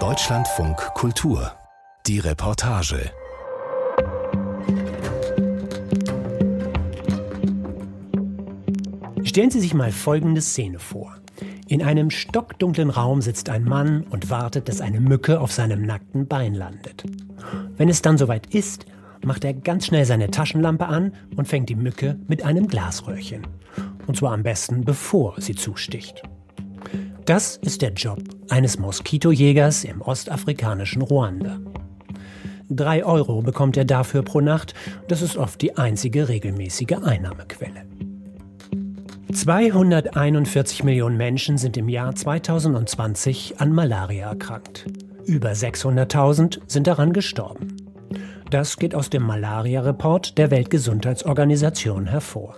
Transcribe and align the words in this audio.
Deutschlandfunk 0.00 0.78
Kultur. 0.94 1.52
Die 2.06 2.20
Reportage. 2.20 3.10
Stellen 9.24 9.50
Sie 9.50 9.60
sich 9.60 9.74
mal 9.74 9.92
folgende 9.92 10.40
Szene 10.40 10.78
vor. 10.78 11.14
In 11.68 11.82
einem 11.82 12.08
stockdunklen 12.08 12.88
Raum 12.88 13.20
sitzt 13.20 13.50
ein 13.50 13.64
Mann 13.64 14.04
und 14.08 14.30
wartet, 14.30 14.70
dass 14.70 14.80
eine 14.80 15.00
Mücke 15.02 15.38
auf 15.38 15.52
seinem 15.52 15.82
nackten 15.82 16.26
Bein 16.26 16.54
landet. 16.54 17.04
Wenn 17.76 17.90
es 17.90 18.00
dann 18.00 18.16
soweit 18.16 18.54
ist, 18.54 18.86
macht 19.22 19.44
er 19.44 19.52
ganz 19.52 19.84
schnell 19.84 20.06
seine 20.06 20.30
Taschenlampe 20.30 20.86
an 20.86 21.12
und 21.36 21.46
fängt 21.46 21.68
die 21.68 21.76
Mücke 21.76 22.18
mit 22.26 22.42
einem 22.42 22.68
Glasröhrchen. 22.68 23.46
Und 24.06 24.16
zwar 24.16 24.32
am 24.32 24.44
besten, 24.44 24.82
bevor 24.86 25.38
sie 25.42 25.54
zusticht. 25.54 26.22
Das 27.24 27.56
ist 27.58 27.82
der 27.82 27.92
Job 27.92 28.18
eines 28.50 28.78
Moskitojägers 28.80 29.84
im 29.84 30.02
ostafrikanischen 30.02 31.02
Ruanda. 31.02 31.60
Drei 32.68 33.04
Euro 33.04 33.42
bekommt 33.42 33.76
er 33.76 33.84
dafür 33.84 34.22
pro 34.22 34.40
Nacht. 34.40 34.74
Das 35.08 35.22
ist 35.22 35.36
oft 35.36 35.62
die 35.62 35.76
einzige 35.76 36.28
regelmäßige 36.28 36.98
Einnahmequelle. 37.04 37.86
241 39.32 40.82
Millionen 40.82 41.16
Menschen 41.16 41.58
sind 41.58 41.76
im 41.76 41.88
Jahr 41.88 42.14
2020 42.14 43.60
an 43.60 43.72
Malaria 43.72 44.30
erkrankt. 44.30 44.86
Über 45.24 45.52
600.000 45.52 46.60
sind 46.66 46.86
daran 46.88 47.12
gestorben. 47.12 47.76
Das 48.50 48.76
geht 48.76 48.94
aus 48.94 49.10
dem 49.10 49.22
Malaria-Report 49.22 50.36
der 50.36 50.50
Weltgesundheitsorganisation 50.50 52.06
hervor. 52.06 52.56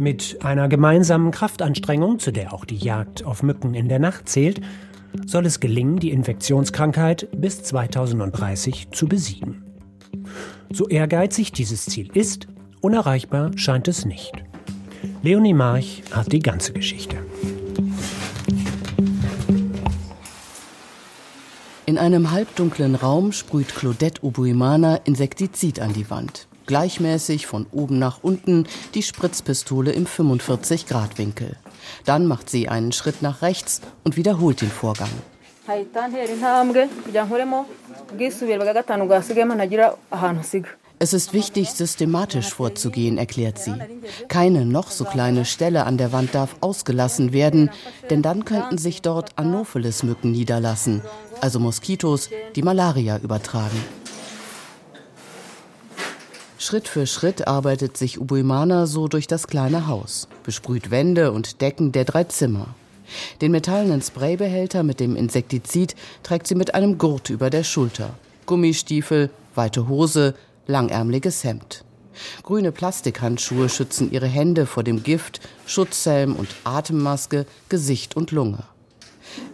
Mit 0.00 0.38
einer 0.42 0.68
gemeinsamen 0.68 1.30
Kraftanstrengung, 1.30 2.18
zu 2.20 2.30
der 2.30 2.54
auch 2.54 2.64
die 2.64 2.78
Jagd 2.78 3.26
auf 3.26 3.42
Mücken 3.42 3.74
in 3.74 3.90
der 3.90 3.98
Nacht 3.98 4.30
zählt, 4.30 4.62
soll 5.26 5.44
es 5.44 5.60
gelingen, 5.60 5.98
die 5.98 6.10
Infektionskrankheit 6.10 7.28
bis 7.36 7.62
2030 7.64 8.92
zu 8.92 9.06
besiegen. 9.06 9.62
So 10.72 10.88
ehrgeizig 10.88 11.52
dieses 11.52 11.84
Ziel 11.84 12.08
ist, 12.14 12.48
unerreichbar 12.80 13.50
scheint 13.56 13.88
es 13.88 14.06
nicht. 14.06 14.32
Leonie 15.22 15.52
March 15.52 16.02
hat 16.12 16.32
die 16.32 16.38
ganze 16.38 16.72
Geschichte. 16.72 17.18
In 21.84 21.98
einem 21.98 22.30
halbdunklen 22.30 22.94
Raum 22.94 23.32
sprüht 23.32 23.74
Claudette 23.74 24.24
Ubuimana 24.24 24.96
Insektizid 25.04 25.78
an 25.78 25.92
die 25.92 26.08
Wand 26.08 26.48
gleichmäßig 26.70 27.48
von 27.48 27.66
oben 27.72 27.98
nach 27.98 28.20
unten 28.22 28.64
die 28.94 29.02
Spritzpistole 29.02 29.90
im 29.90 30.06
45-Grad-Winkel. 30.06 31.56
Dann 32.04 32.26
macht 32.26 32.48
sie 32.48 32.68
einen 32.68 32.92
Schritt 32.92 33.22
nach 33.22 33.42
rechts 33.42 33.80
und 34.04 34.16
wiederholt 34.16 34.60
den 34.60 34.70
Vorgang. 34.70 35.10
Es 41.00 41.12
ist 41.12 41.32
wichtig, 41.32 41.70
systematisch 41.70 42.54
vorzugehen, 42.54 43.18
erklärt 43.18 43.58
sie. 43.58 43.74
Keine 44.28 44.64
noch 44.64 44.92
so 44.92 45.04
kleine 45.04 45.46
Stelle 45.46 45.86
an 45.86 45.98
der 45.98 46.12
Wand 46.12 46.36
darf 46.36 46.54
ausgelassen 46.60 47.32
werden, 47.32 47.70
denn 48.10 48.22
dann 48.22 48.44
könnten 48.44 48.78
sich 48.78 49.02
dort 49.02 49.36
Anopheles-Mücken 49.36 50.30
niederlassen, 50.30 51.02
also 51.40 51.58
Moskitos, 51.58 52.30
die 52.54 52.62
Malaria 52.62 53.18
übertragen. 53.18 53.82
Schritt 56.62 56.88
für 56.88 57.06
Schritt 57.06 57.48
arbeitet 57.48 57.96
sich 57.96 58.20
Ubuimana 58.20 58.86
so 58.86 59.08
durch 59.08 59.26
das 59.26 59.46
kleine 59.46 59.86
Haus, 59.86 60.28
besprüht 60.42 60.90
Wände 60.90 61.32
und 61.32 61.62
Decken 61.62 61.90
der 61.90 62.04
drei 62.04 62.24
Zimmer. 62.24 62.74
Den 63.40 63.52
metallenen 63.52 64.02
Spraybehälter 64.02 64.82
mit 64.82 65.00
dem 65.00 65.16
Insektizid 65.16 65.96
trägt 66.22 66.46
sie 66.46 66.54
mit 66.54 66.74
einem 66.74 66.98
Gurt 66.98 67.30
über 67.30 67.48
der 67.48 67.64
Schulter. 67.64 68.10
Gummistiefel, 68.44 69.30
weite 69.54 69.88
Hose, 69.88 70.34
langärmliches 70.66 71.44
Hemd. 71.44 71.82
Grüne 72.42 72.72
Plastikhandschuhe 72.72 73.70
schützen 73.70 74.12
ihre 74.12 74.28
Hände 74.28 74.66
vor 74.66 74.82
dem 74.82 75.02
Gift, 75.02 75.40
Schutzhelm 75.64 76.36
und 76.36 76.48
Atemmaske, 76.64 77.46
Gesicht 77.70 78.16
und 78.16 78.32
Lunge. 78.32 78.64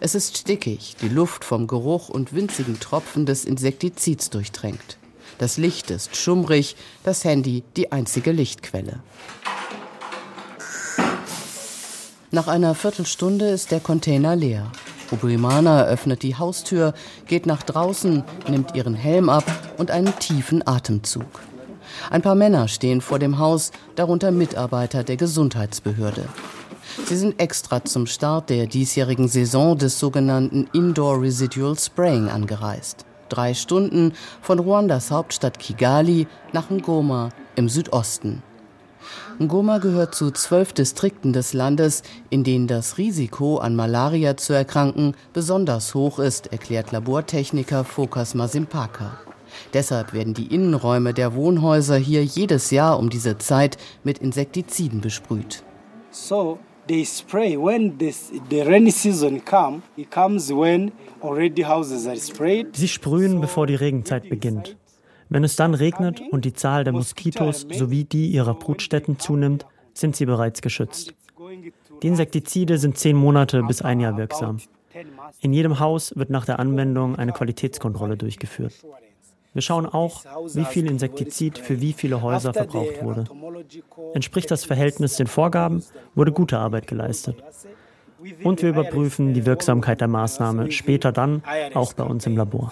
Es 0.01 0.13
ist 0.13 0.37
stickig, 0.37 0.97
die 1.01 1.07
Luft 1.07 1.45
vom 1.45 1.67
Geruch 1.67 2.09
und 2.09 2.33
winzigen 2.33 2.81
Tropfen 2.81 3.25
des 3.25 3.45
Insektizids 3.45 4.29
durchtränkt. 4.29 4.97
Das 5.37 5.57
Licht 5.57 5.91
ist 5.91 6.15
schummrig, 6.15 6.75
das 7.03 7.23
Handy 7.23 7.63
die 7.75 7.91
einzige 7.91 8.31
Lichtquelle. 8.31 8.99
Nach 12.31 12.47
einer 12.47 12.73
Viertelstunde 12.73 13.49
ist 13.49 13.71
der 13.71 13.79
Container 13.79 14.35
leer. 14.35 14.71
Ubuimana 15.11 15.85
öffnet 15.85 16.23
die 16.23 16.35
Haustür, 16.35 16.93
geht 17.27 17.45
nach 17.45 17.63
draußen, 17.63 18.23
nimmt 18.49 18.75
ihren 18.75 18.95
Helm 18.95 19.29
ab 19.29 19.45
und 19.77 19.91
einen 19.91 20.17
tiefen 20.19 20.67
Atemzug. 20.67 21.39
Ein 22.09 22.21
paar 22.21 22.35
Männer 22.35 22.67
stehen 22.67 22.99
vor 22.99 23.19
dem 23.19 23.37
Haus, 23.37 23.71
darunter 23.95 24.31
Mitarbeiter 24.31 25.03
der 25.03 25.17
Gesundheitsbehörde. 25.17 26.27
Sie 27.05 27.15
sind 27.15 27.39
extra 27.39 27.85
zum 27.85 28.07
Start 28.07 28.49
der 28.49 28.65
diesjährigen 28.65 29.27
Saison 29.27 29.77
des 29.77 29.99
sogenannten 29.99 30.67
Indoor 30.73 31.21
Residual 31.21 31.77
Spraying 31.77 32.27
angereist 32.27 33.06
drei 33.29 33.53
Stunden 33.53 34.13
von 34.41 34.59
Ruandas 34.59 35.11
Hauptstadt 35.11 35.59
Kigali 35.59 36.27
nach 36.53 36.69
Ngoma 36.69 37.29
im 37.55 37.69
Südosten. 37.69 38.43
Ngoma 39.39 39.77
gehört 39.77 40.15
zu 40.15 40.31
zwölf 40.31 40.73
Distrikten 40.73 41.31
des 41.31 41.53
Landes, 41.53 42.03
in 42.29 42.43
denen 42.43 42.67
das 42.67 42.97
Risiko, 42.97 43.57
an 43.57 43.75
Malaria 43.75 44.35
zu 44.35 44.53
erkranken, 44.53 45.15
besonders 45.33 45.93
hoch 45.93 46.19
ist, 46.19 46.51
erklärt 46.51 46.91
Labortechniker 46.91 47.83
Fokas 47.83 48.33
Masimpaka. 48.33 49.19
Deshalb 49.73 50.13
werden 50.13 50.33
die 50.33 50.53
Innenräume 50.53 51.13
der 51.13 51.33
Wohnhäuser 51.33 51.97
hier 51.97 52.23
jedes 52.23 52.71
Jahr 52.71 52.99
um 52.99 53.09
diese 53.09 53.37
Zeit 53.37 53.77
mit 54.03 54.19
Insektiziden 54.19 55.01
besprüht. 55.01 55.63
So 56.11 56.59
they 56.87 57.03
spray 57.05 57.57
when 57.57 57.97
this, 57.97 58.31
the 58.49 58.61
rainy 58.61 58.91
season 58.91 59.43
come. 59.43 59.81
It 59.97 60.09
comes 60.11 60.51
when 60.51 60.91
already 61.21 61.63
houses 61.63 62.07
are 62.07 62.15
sprayed. 62.15 62.75
Sie 62.75 62.87
sprühen, 62.87 63.41
bevor 63.41 63.67
die 63.67 63.75
Regenzeit 63.75 64.29
beginnt. 64.29 64.75
Wenn 65.29 65.43
es 65.43 65.55
dann 65.55 65.73
regnet 65.73 66.21
und 66.31 66.45
die 66.45 66.53
Zahl 66.53 66.83
der 66.83 66.93
Moskitos 66.93 67.67
sowie 67.71 68.05
die 68.05 68.27
ihrer 68.27 68.53
Brutstätten 68.53 69.19
zunimmt, 69.19 69.65
sind 69.93 70.15
sie 70.15 70.25
bereits 70.25 70.61
geschützt. 70.61 71.13
Die 72.01 72.07
Insektizide 72.07 72.77
sind 72.77 72.97
zehn 72.97 73.15
Monate 73.15 73.63
bis 73.63 73.81
ein 73.81 73.99
Jahr 73.99 74.17
wirksam. 74.17 74.57
In 75.41 75.53
jedem 75.53 75.79
Haus 75.79 76.15
wird 76.15 76.29
nach 76.29 76.45
der 76.45 76.59
Anwendung 76.59 77.15
eine 77.15 77.33
Qualitätskontrolle 77.33 78.17
durchgeführt. 78.17 78.73
Wir 79.57 79.63
schauen 79.63 79.87
auch, 79.87 80.21
wie 80.53 80.65
viel 80.65 80.85
Insektizid 80.85 81.57
für 81.57 81.81
wie 81.81 81.91
viele 81.91 82.21
Häuser 82.21 82.53
verbraucht 82.53 83.01
wurde. 83.01 83.23
Entspricht 84.13 84.51
das 84.51 84.65
Verhältnis 84.65 85.15
den 85.15 85.25
Vorgaben, 85.25 85.83
wurde 86.13 86.31
gute 86.31 86.59
Arbeit 86.59 86.85
geleistet. 86.85 87.43
Und 88.43 88.61
wir 88.61 88.69
überprüfen 88.69 89.33
die 89.33 89.47
Wirksamkeit 89.47 89.99
der 89.99 90.09
Maßnahme 90.09 90.71
später 90.71 91.11
dann 91.11 91.41
auch 91.73 91.93
bei 91.93 92.03
uns 92.03 92.27
im 92.27 92.37
Labor. 92.37 92.71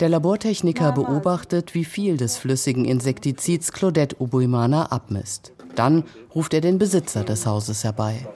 Der 0.00 0.08
Labortechniker 0.08 0.90
beobachtet, 0.90 1.74
wie 1.74 1.84
viel 1.84 2.16
des 2.16 2.36
flüssigen 2.36 2.84
Insektizids 2.84 3.70
Claudette 3.70 4.16
Ubuimana 4.18 4.86
abmisst. 4.86 5.54
Dann 5.74 6.04
ruft 6.34 6.54
er 6.54 6.60
den 6.60 6.78
Besitzer 6.78 7.24
des 7.24 7.46
Hauses 7.46 7.84
herbei. 7.84 8.26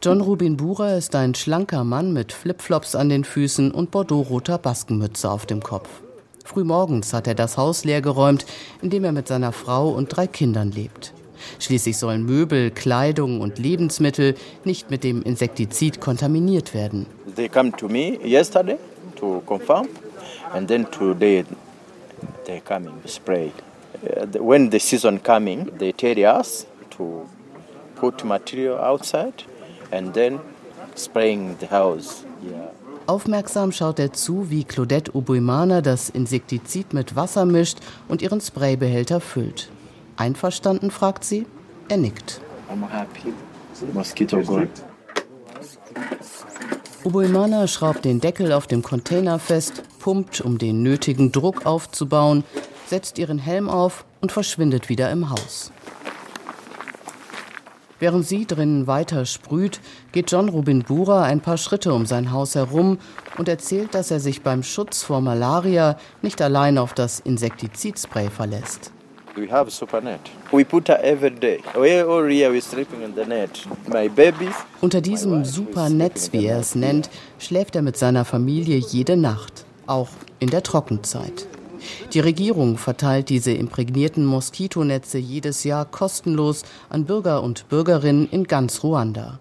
John 0.00 0.20
Rubin 0.20 0.56
Burer 0.56 0.96
ist 0.96 1.16
ein 1.16 1.34
schlanker 1.34 1.84
Mann 1.84 2.12
mit 2.12 2.32
Flipflops 2.32 2.94
an 2.94 3.08
den 3.08 3.24
Füßen 3.24 3.72
und 3.72 3.90
bordeauxroter 3.90 4.58
Baskenmütze 4.58 5.30
auf 5.30 5.44
dem 5.44 5.60
Kopf. 5.62 5.88
Frühmorgens 6.44 7.12
hat 7.12 7.26
er 7.26 7.34
das 7.34 7.56
Haus 7.56 7.84
leergeräumt, 7.84 8.46
in 8.80 8.90
dem 8.90 9.04
er 9.04 9.12
mit 9.12 9.28
seiner 9.28 9.52
Frau 9.52 9.90
und 9.90 10.08
drei 10.08 10.26
Kindern 10.26 10.70
lebt. 10.70 11.12
Schließlich 11.58 11.98
sollen 11.98 12.24
Möbel, 12.24 12.70
Kleidung 12.70 13.40
und 13.40 13.58
Lebensmittel 13.58 14.34
nicht 14.64 14.90
mit 14.90 15.04
dem 15.04 15.22
Insektizid 15.22 16.00
kontaminiert 16.00 16.74
werden. 16.74 17.06
They 17.36 17.48
come 17.48 17.72
to 17.72 17.88
me 17.88 18.18
yesterday 18.24 18.78
to 19.16 19.42
confirm 19.46 19.88
and 20.54 20.68
then 20.68 20.86
today 20.90 21.44
they 22.44 22.60
coming 22.60 23.00
spray. 23.06 23.52
Uh, 24.02 24.26
when 24.42 24.70
the 24.70 24.78
season 24.78 25.18
coming, 25.18 25.70
they 25.78 25.92
tell 25.92 26.18
us 26.24 26.66
to 26.90 27.28
put 27.96 28.24
material 28.24 28.78
outside 28.78 29.44
and 29.92 30.14
then 30.14 30.40
spraying 30.94 31.56
the 31.58 31.66
house. 31.66 32.24
Yeah. 32.42 32.70
Aufmerksam 33.06 33.72
schaut 33.72 33.98
er 33.98 34.12
zu, 34.12 34.50
wie 34.50 34.64
Claudette 34.64 35.12
Ubuimana 35.14 35.80
das 35.80 36.10
Insektizid 36.10 36.92
mit 36.92 37.16
Wasser 37.16 37.46
mischt 37.46 37.78
und 38.06 38.20
ihren 38.20 38.40
Spraybehälter 38.40 39.20
füllt. 39.20 39.70
Einverstanden, 40.16 40.90
fragt 40.90 41.24
sie. 41.24 41.46
Er 41.88 41.96
nickt. 41.96 42.40
I'm 42.70 42.86
happy. 42.86 43.32
Mosquito 43.94 44.42
gone. 44.42 44.68
Oboimana 47.04 47.66
schraubt 47.66 48.04
den 48.04 48.20
Deckel 48.20 48.52
auf 48.52 48.66
dem 48.66 48.82
Container 48.82 49.38
fest, 49.38 49.82
pumpt, 49.98 50.40
um 50.40 50.58
den 50.58 50.82
nötigen 50.82 51.32
Druck 51.32 51.66
aufzubauen, 51.66 52.44
setzt 52.86 53.18
ihren 53.18 53.38
Helm 53.38 53.68
auf 53.68 54.04
und 54.20 54.32
verschwindet 54.32 54.88
wieder 54.88 55.10
im 55.10 55.30
Haus. 55.30 55.72
Während 58.00 58.26
sie 58.26 58.46
drinnen 58.46 58.86
weiter 58.86 59.26
sprüht, 59.26 59.80
geht 60.12 60.30
John 60.30 60.48
Rubin 60.48 60.84
Bura 60.84 61.24
ein 61.24 61.40
paar 61.40 61.56
Schritte 61.56 61.92
um 61.92 62.06
sein 62.06 62.30
Haus 62.30 62.54
herum 62.54 62.98
und 63.38 63.48
erzählt, 63.48 63.94
dass 63.94 64.12
er 64.12 64.20
sich 64.20 64.42
beim 64.42 64.62
Schutz 64.62 65.02
vor 65.02 65.20
Malaria 65.20 65.98
nicht 66.22 66.40
allein 66.40 66.78
auf 66.78 66.94
das 66.94 67.18
Insektizidspray 67.18 68.30
verlässt. 68.30 68.92
We 69.34 69.50
have 69.50 69.70
super 69.70 70.00
net. 70.00 70.20
We 70.50 70.64
put 70.64 70.88
her 70.88 71.04
every 71.04 71.30
day. 71.30 71.60
All 71.74 72.30
year 72.30 72.52
we 72.52 72.60
sleeping 72.60 73.02
in 73.02 73.14
the 73.14 73.24
net. 73.24 73.50
My 73.86 74.08
babies. 74.08 74.54
Unter 74.80 75.00
diesem 75.00 75.44
Supernetz, 75.44 76.32
wie 76.32 76.46
er 76.46 76.58
es 76.58 76.74
nennt, 76.74 77.08
schläft 77.38 77.76
er 77.76 77.82
mit 77.82 77.96
seiner 77.96 78.24
Familie 78.24 78.78
jede 78.78 79.16
Nacht, 79.16 79.64
auch 79.88 80.08
in 80.38 80.50
der 80.50 80.62
Trockenzeit. 80.62 81.46
Die 82.12 82.20
Regierung 82.20 82.76
verteilt 82.76 83.28
diese 83.28 83.52
imprägnierten 83.52 84.24
Moskitonetze 84.24 85.18
jedes 85.18 85.64
Jahr 85.64 85.84
kostenlos 85.84 86.62
an 86.88 87.04
Bürger 87.04 87.42
und 87.42 87.68
Bürgerinnen 87.68 88.28
in 88.30 88.44
ganz 88.44 88.82
Ruanda. 88.82 89.38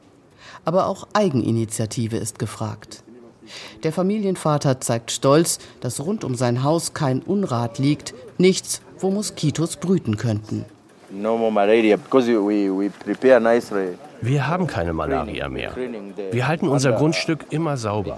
Aber 0.65 0.87
auch 0.87 1.07
Eigeninitiative 1.13 2.17
ist 2.17 2.39
gefragt. 2.39 3.03
Der 3.83 3.93
Familienvater 3.93 4.81
zeigt 4.81 5.11
stolz, 5.11 5.59
dass 5.79 6.01
rund 6.01 6.23
um 6.23 6.35
sein 6.35 6.63
Haus 6.63 6.93
kein 6.93 7.21
Unrat 7.21 7.79
liegt, 7.79 8.13
nichts, 8.37 8.81
wo 8.99 9.09
Moskitos 9.09 9.77
brüten 9.77 10.17
könnten. 10.17 10.65
Wir 14.21 14.47
haben 14.47 14.67
keine 14.67 14.93
Malaria 14.93 15.47
mehr. 15.49 15.71
Wir 16.31 16.47
halten 16.47 16.67
unser 16.67 16.93
Grundstück 16.93 17.45
immer 17.49 17.77
sauber. 17.77 18.17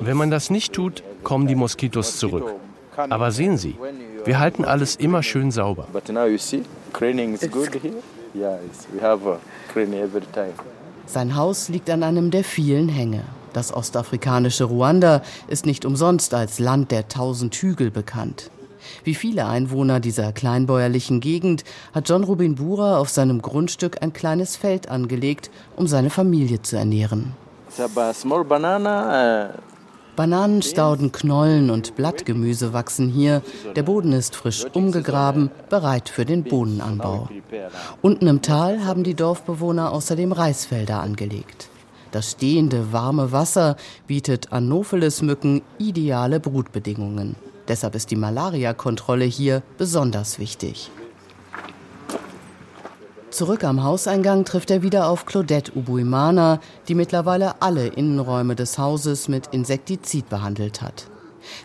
Wenn 0.00 0.16
man 0.16 0.30
das 0.30 0.50
nicht 0.50 0.72
tut, 0.72 1.02
kommen 1.22 1.46
die 1.46 1.54
Moskitos 1.54 2.18
zurück. 2.18 2.54
Aber 2.96 3.30
sehen 3.30 3.56
Sie, 3.56 3.76
wir 4.24 4.38
halten 4.38 4.64
alles 4.64 4.96
immer 4.96 5.22
schön 5.22 5.50
sauber. 5.50 5.86
Sein 11.06 11.36
Haus 11.36 11.68
liegt 11.68 11.90
an 11.90 12.02
einem 12.02 12.30
der 12.30 12.44
vielen 12.44 12.88
Hänge. 12.88 13.24
Das 13.52 13.72
ostafrikanische 13.72 14.64
Ruanda 14.64 15.22
ist 15.46 15.66
nicht 15.66 15.84
umsonst 15.84 16.34
als 16.34 16.58
Land 16.58 16.90
der 16.90 17.08
tausend 17.08 17.54
Hügel 17.54 17.90
bekannt. 17.90 18.50
Wie 19.04 19.14
viele 19.14 19.46
Einwohner 19.46 20.00
dieser 20.00 20.32
kleinbäuerlichen 20.32 21.20
Gegend 21.20 21.64
hat 21.92 22.08
John 22.08 22.24
Rubin 22.24 22.56
Bura 22.56 22.98
auf 22.98 23.10
seinem 23.10 23.42
Grundstück 23.42 24.02
ein 24.02 24.12
kleines 24.12 24.56
Feld 24.56 24.88
angelegt, 24.88 25.50
um 25.76 25.86
seine 25.86 26.10
Familie 26.10 26.62
zu 26.62 26.76
ernähren. 26.76 27.34
Bananenstauden, 30.16 31.10
Knollen 31.10 31.70
und 31.70 31.96
Blattgemüse 31.96 32.72
wachsen 32.72 33.08
hier. 33.08 33.42
Der 33.74 33.82
Boden 33.82 34.12
ist 34.12 34.36
frisch 34.36 34.64
umgegraben, 34.72 35.50
bereit 35.68 36.08
für 36.08 36.24
den 36.24 36.44
Bohnenanbau. 36.44 37.28
Unten 38.00 38.26
im 38.28 38.40
Tal 38.40 38.84
haben 38.84 39.02
die 39.02 39.14
Dorfbewohner 39.14 39.90
außerdem 39.92 40.32
Reisfelder 40.32 41.00
angelegt. 41.00 41.68
Das 42.12 42.30
stehende 42.30 42.92
warme 42.92 43.32
Wasser 43.32 43.76
bietet 44.06 44.52
Anopheles-Mücken 44.52 45.62
ideale 45.78 46.38
Brutbedingungen. 46.38 47.34
Deshalb 47.68 47.94
ist 47.94 48.10
die 48.10 48.16
Malariakontrolle 48.16 49.24
hier 49.24 49.62
besonders 49.78 50.38
wichtig. 50.38 50.90
Zurück 53.30 53.64
am 53.64 53.82
Hauseingang 53.82 54.44
trifft 54.44 54.70
er 54.70 54.82
wieder 54.82 55.08
auf 55.08 55.26
Claudette 55.26 55.72
Ubuimana, 55.74 56.60
die 56.86 56.94
mittlerweile 56.94 57.60
alle 57.62 57.88
Innenräume 57.88 58.54
des 58.54 58.78
Hauses 58.78 59.26
mit 59.26 59.48
Insektizid 59.48 60.28
behandelt 60.28 60.82
hat. 60.82 61.08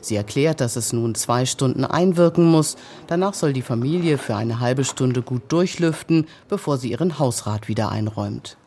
Sie 0.01 0.15
erklärt, 0.15 0.61
dass 0.61 0.75
es 0.75 0.93
nun 0.93 1.15
zwei 1.15 1.45
Stunden 1.45 1.85
einwirken 1.85 2.45
muss. 2.45 2.75
Danach 3.07 3.33
soll 3.33 3.53
die 3.53 3.61
Familie 3.61 4.17
für 4.17 4.35
eine 4.35 4.59
halbe 4.59 4.83
Stunde 4.83 5.21
gut 5.21 5.43
durchlüften, 5.49 6.27
bevor 6.47 6.77
sie 6.77 6.91
ihren 6.91 7.19
Hausrat 7.19 7.67
wieder 7.67 7.89
einräumt. 7.89 8.57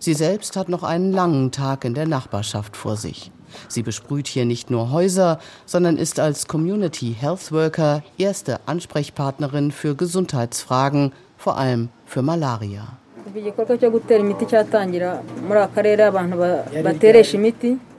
Sie 0.00 0.14
selbst 0.14 0.56
hat 0.56 0.68
noch 0.68 0.82
einen 0.82 1.12
langen 1.12 1.50
Tag 1.50 1.84
in 1.84 1.94
der 1.94 2.06
Nachbarschaft 2.06 2.76
vor 2.76 2.96
sich. 2.96 3.30
Sie 3.68 3.82
besprüht 3.82 4.26
hier 4.26 4.44
nicht 4.44 4.70
nur 4.70 4.90
Häuser, 4.90 5.38
sondern 5.66 5.96
ist 5.96 6.20
als 6.20 6.46
Community 6.46 7.16
Health 7.18 7.52
Worker 7.52 8.02
erste 8.18 8.60
Ansprechpartnerin 8.66 9.70
für 9.72 9.94
Gesundheitsfragen, 9.94 11.12
vor 11.36 11.58
allem 11.58 11.88
für 12.06 12.22
Malaria. 12.22 12.98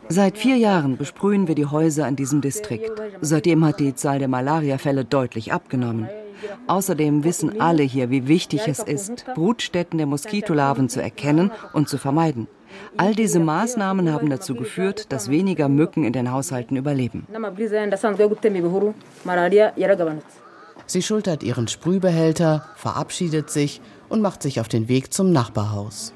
Seit 0.07 0.38
vier 0.38 0.57
Jahren 0.57 0.98
besprühen 0.98 1.48
wir 1.48 1.56
die 1.56 1.66
Häuser 1.66 2.07
in 2.07 2.16
diesem 2.16 2.42
Distrikt. 2.42 2.92
Seitdem 3.22 3.66
hat 3.66 3.80
die 3.80 3.96
Zahl 3.96 4.19
der 4.19 4.28
Malariafälle 4.28 5.04
deutlich 5.04 5.52
abgenommen. 5.52 6.07
Außerdem 6.68 7.24
wissen 7.24 7.60
alle 7.60 7.84
hier, 7.84 8.10
wie 8.10 8.28
wichtig 8.28 8.68
es 8.68 8.80
ist, 8.80 9.25
Brutstätten 9.34 9.98
der 9.98 10.07
Moskitolarven 10.07 10.90
zu 10.90 11.02
erkennen 11.02 11.52
und 11.74 11.90
zu 11.90 11.98
vermeiden. 11.98 12.48
All 12.98 13.13
diese 13.13 13.39
Maßnahmen 13.39 14.12
haben 14.12 14.30
dazu 14.30 14.56
geführt, 14.56 15.12
dass 15.12 15.30
weniger 15.30 15.68
Mücken 15.69 16.04
in 16.04 16.13
den 16.13 16.31
Haushalten 16.31 16.77
überleben. 16.77 17.27
Sie 20.88 21.01
schultert 21.01 21.44
ihren 21.44 21.68
Sprühbehälter, 21.68 22.66
verabschiedet 22.75 23.50
sich 23.50 23.81
und 24.10 24.22
macht 24.22 24.44
sich 24.44 24.60
auf 24.60 24.68
den 24.68 24.88
Weg 24.88 25.13
zum 25.13 25.31
Nachbarhaus. 25.31 26.13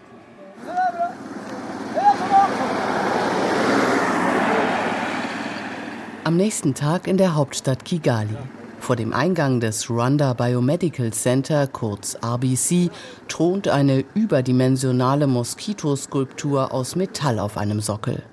Am 6.23 6.37
nächsten 6.37 6.75
Tag 6.75 7.07
in 7.07 7.17
der 7.17 7.35
Hauptstadt 7.35 7.85
Kigali. 7.85 8.37
Vor 8.79 8.95
dem 8.95 9.13
Eingang 9.13 9.59
des 9.59 9.89
Rwanda 9.89 10.33
Biomedical 10.33 11.11
Center, 11.11 11.67
kurz 11.67 12.17
RBC, 12.23 12.89
thront 13.27 13.67
eine 13.67 14.03
überdimensionale 14.15 15.27
Moskitoskulptur 15.27 16.73
aus 16.73 16.95
Metall 16.95 17.39
auf 17.39 17.57
einem 17.57 17.81
Sockel. 17.81 18.23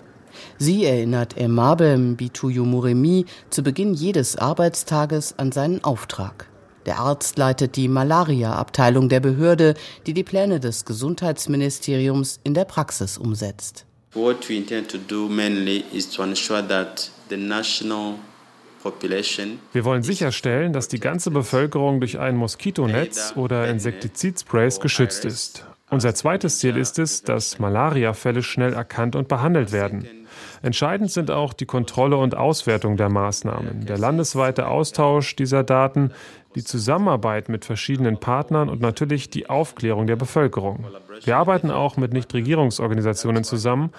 Sie 0.59 0.85
erinnert 0.85 1.37
Emabe 1.37 1.97
Bituyu 1.99 2.65
Muremi 2.65 3.27
zu 3.51 3.63
Beginn 3.63 3.95
jedes 3.95 4.37
Arbeitstages 4.37 5.39
an 5.39 5.53
seinen 5.53 5.85
Auftrag. 5.85 6.49
Der 6.87 7.01
Arzt 7.01 7.37
leitet 7.37 7.77
die 7.77 7.89
Malaria-Abteilung 7.89 9.09
der 9.09 9.21
Behörde, 9.21 9.75
die 10.07 10.15
die 10.15 10.23
Pläne 10.23 10.61
des 10.61 10.85
Gesundheitsministeriums 10.85 12.39
in 12.45 12.55
der 12.55 12.65
Praxis 12.65 13.19
umsetzt. 13.19 13.85
What 14.15 14.49
we 14.49 14.57
intend 14.57 14.91
to 14.91 14.99
do 14.99 15.29
mainly 15.29 15.85
is 15.93 16.09
to 16.11 16.23
ensure 16.23 16.67
that 16.67 17.11
the 17.29 17.37
national 17.37 18.15
wir 19.73 19.85
wollen 19.85 20.03
sicherstellen, 20.03 20.73
dass 20.73 20.89
die 20.89 21.01
ganze 21.01 21.31
Bevölkerung 21.31 22.01
durch 22.01 22.19
ein 22.19 22.37
Moskitonetz 22.37 23.35
oder 23.37 23.69
Insektizidsprays 23.69 24.81
geschützt 24.81 25.25
ist. 25.25 25.65
Unser 25.89 26.15
zweites 26.15 26.59
Ziel 26.59 26.77
ist 26.77 26.99
es, 26.99 27.23
dass 27.23 27.59
Malariafälle 27.59 28.43
schnell 28.43 28.73
erkannt 28.73 29.15
und 29.15 29.29
behandelt 29.29 29.71
werden. 29.71 30.09
Entscheidend 30.63 31.13
sind 31.13 31.31
auch 31.31 31.53
die 31.53 31.67
Kontrolle 31.67 32.17
und 32.17 32.37
Auswertung 32.37 32.97
der 32.97 33.09
Maßnahmen, 33.09 33.87
der 33.87 33.99
landesweite 33.99 34.67
Austausch 34.67 35.37
dieser 35.37 35.63
Daten, 35.63 36.11
die 36.57 36.65
Zusammenarbeit 36.65 37.49
mit 37.49 37.65
verschiedenen 37.65 38.19
Partnern 38.19 38.69
und 38.69 38.81
natürlich 38.81 39.31
die 39.31 39.49
Aufklärung 39.49 40.07
der 40.07 40.17
Bevölkerung. 40.17 40.87
Wir 41.23 41.37
arbeiten 41.37 41.71
auch 41.71 41.97
mit 41.97 42.13
Nichtregierungsorganisationen 42.13 43.45
zusammen, 43.45 43.91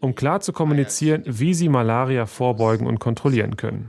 um 0.00 0.14
klar 0.14 0.40
zu 0.40 0.52
kommunizieren, 0.52 1.22
wie 1.26 1.54
sie 1.54 1.68
Malaria 1.68 2.26
vorbeugen 2.26 2.86
und 2.86 2.98
kontrollieren 2.98 3.56
können. 3.56 3.88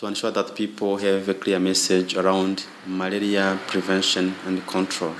To 0.00 0.06
ensure 0.06 0.30
that 0.32 0.54
people 0.54 0.96
have 0.98 1.28
a 1.28 1.34
clear 1.34 1.58
message 1.58 2.16
around 2.16 2.62
malaria 2.86 3.58
prevention 3.66 4.32
and 4.46 4.64
control. 4.64 5.10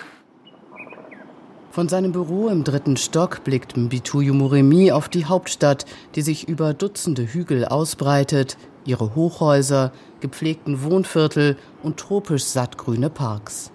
Von 1.72 1.88
seinem 1.88 2.12
Büro 2.12 2.46
im 2.48 2.62
dritten 2.62 2.96
Stock 2.96 3.42
blickt 3.42 3.76
Mbituyu 3.76 4.34
Muremi 4.34 4.92
auf 4.92 5.08
die 5.08 5.26
Hauptstadt, 5.26 5.84
die 6.14 6.22
sich 6.22 6.46
über 6.46 6.74
Dutzende 6.74 7.26
Hügel 7.26 7.64
ausbreitet, 7.64 8.56
ihre 8.84 9.16
Hochhäuser, 9.16 9.90
gepflegten 10.20 10.80
Wohnviertel 10.84 11.56
und 11.82 11.96
tropisch 11.98 12.44
sattgrüne 12.44 13.10
Parks. 13.10 13.72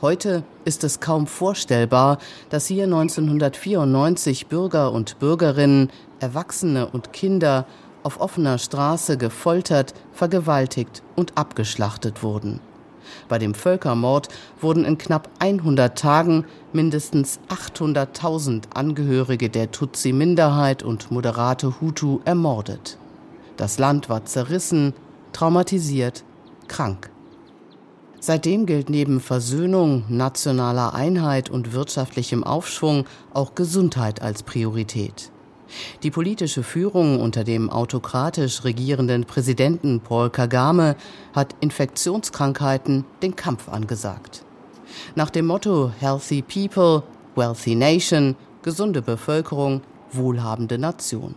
Heute 0.00 0.44
ist 0.64 0.84
es 0.84 1.00
kaum 1.00 1.26
vorstellbar, 1.26 2.18
dass 2.50 2.66
hier 2.66 2.84
1994 2.84 4.46
Bürger 4.46 4.92
und 4.92 5.18
Bürgerinnen, 5.18 5.90
Erwachsene 6.20 6.86
und 6.86 7.12
Kinder 7.12 7.66
auf 8.06 8.20
offener 8.20 8.58
Straße 8.58 9.18
gefoltert, 9.18 9.92
vergewaltigt 10.12 11.02
und 11.16 11.36
abgeschlachtet 11.36 12.22
wurden. 12.22 12.60
Bei 13.28 13.38
dem 13.38 13.52
Völkermord 13.52 14.28
wurden 14.60 14.84
in 14.84 14.96
knapp 14.96 15.28
100 15.40 15.98
Tagen 15.98 16.44
mindestens 16.72 17.40
800.000 17.48 18.74
Angehörige 18.74 19.50
der 19.50 19.72
Tutsi-Minderheit 19.72 20.84
und 20.84 21.10
moderate 21.10 21.80
Hutu 21.80 22.20
ermordet. 22.24 22.96
Das 23.56 23.78
Land 23.78 24.08
war 24.08 24.24
zerrissen, 24.24 24.94
traumatisiert, 25.32 26.22
krank. 26.68 27.10
Seitdem 28.20 28.66
gilt 28.66 28.88
neben 28.88 29.20
Versöhnung, 29.20 30.04
nationaler 30.08 30.94
Einheit 30.94 31.50
und 31.50 31.72
wirtschaftlichem 31.72 32.44
Aufschwung 32.44 33.04
auch 33.34 33.56
Gesundheit 33.56 34.22
als 34.22 34.44
Priorität. 34.44 35.32
Die 36.02 36.10
politische 36.10 36.62
Führung 36.62 37.20
unter 37.20 37.44
dem 37.44 37.70
autokratisch 37.70 38.64
regierenden 38.64 39.24
Präsidenten 39.24 40.00
Paul 40.00 40.30
Kagame 40.30 40.96
hat 41.32 41.54
Infektionskrankheiten 41.60 43.04
den 43.22 43.36
Kampf 43.36 43.68
angesagt. 43.68 44.44
Nach 45.14 45.30
dem 45.30 45.46
Motto 45.46 45.90
Healthy 45.98 46.42
People, 46.42 47.02
Wealthy 47.34 47.74
Nation, 47.74 48.36
gesunde 48.62 49.02
Bevölkerung, 49.02 49.82
wohlhabende 50.12 50.78
Nation. 50.78 51.34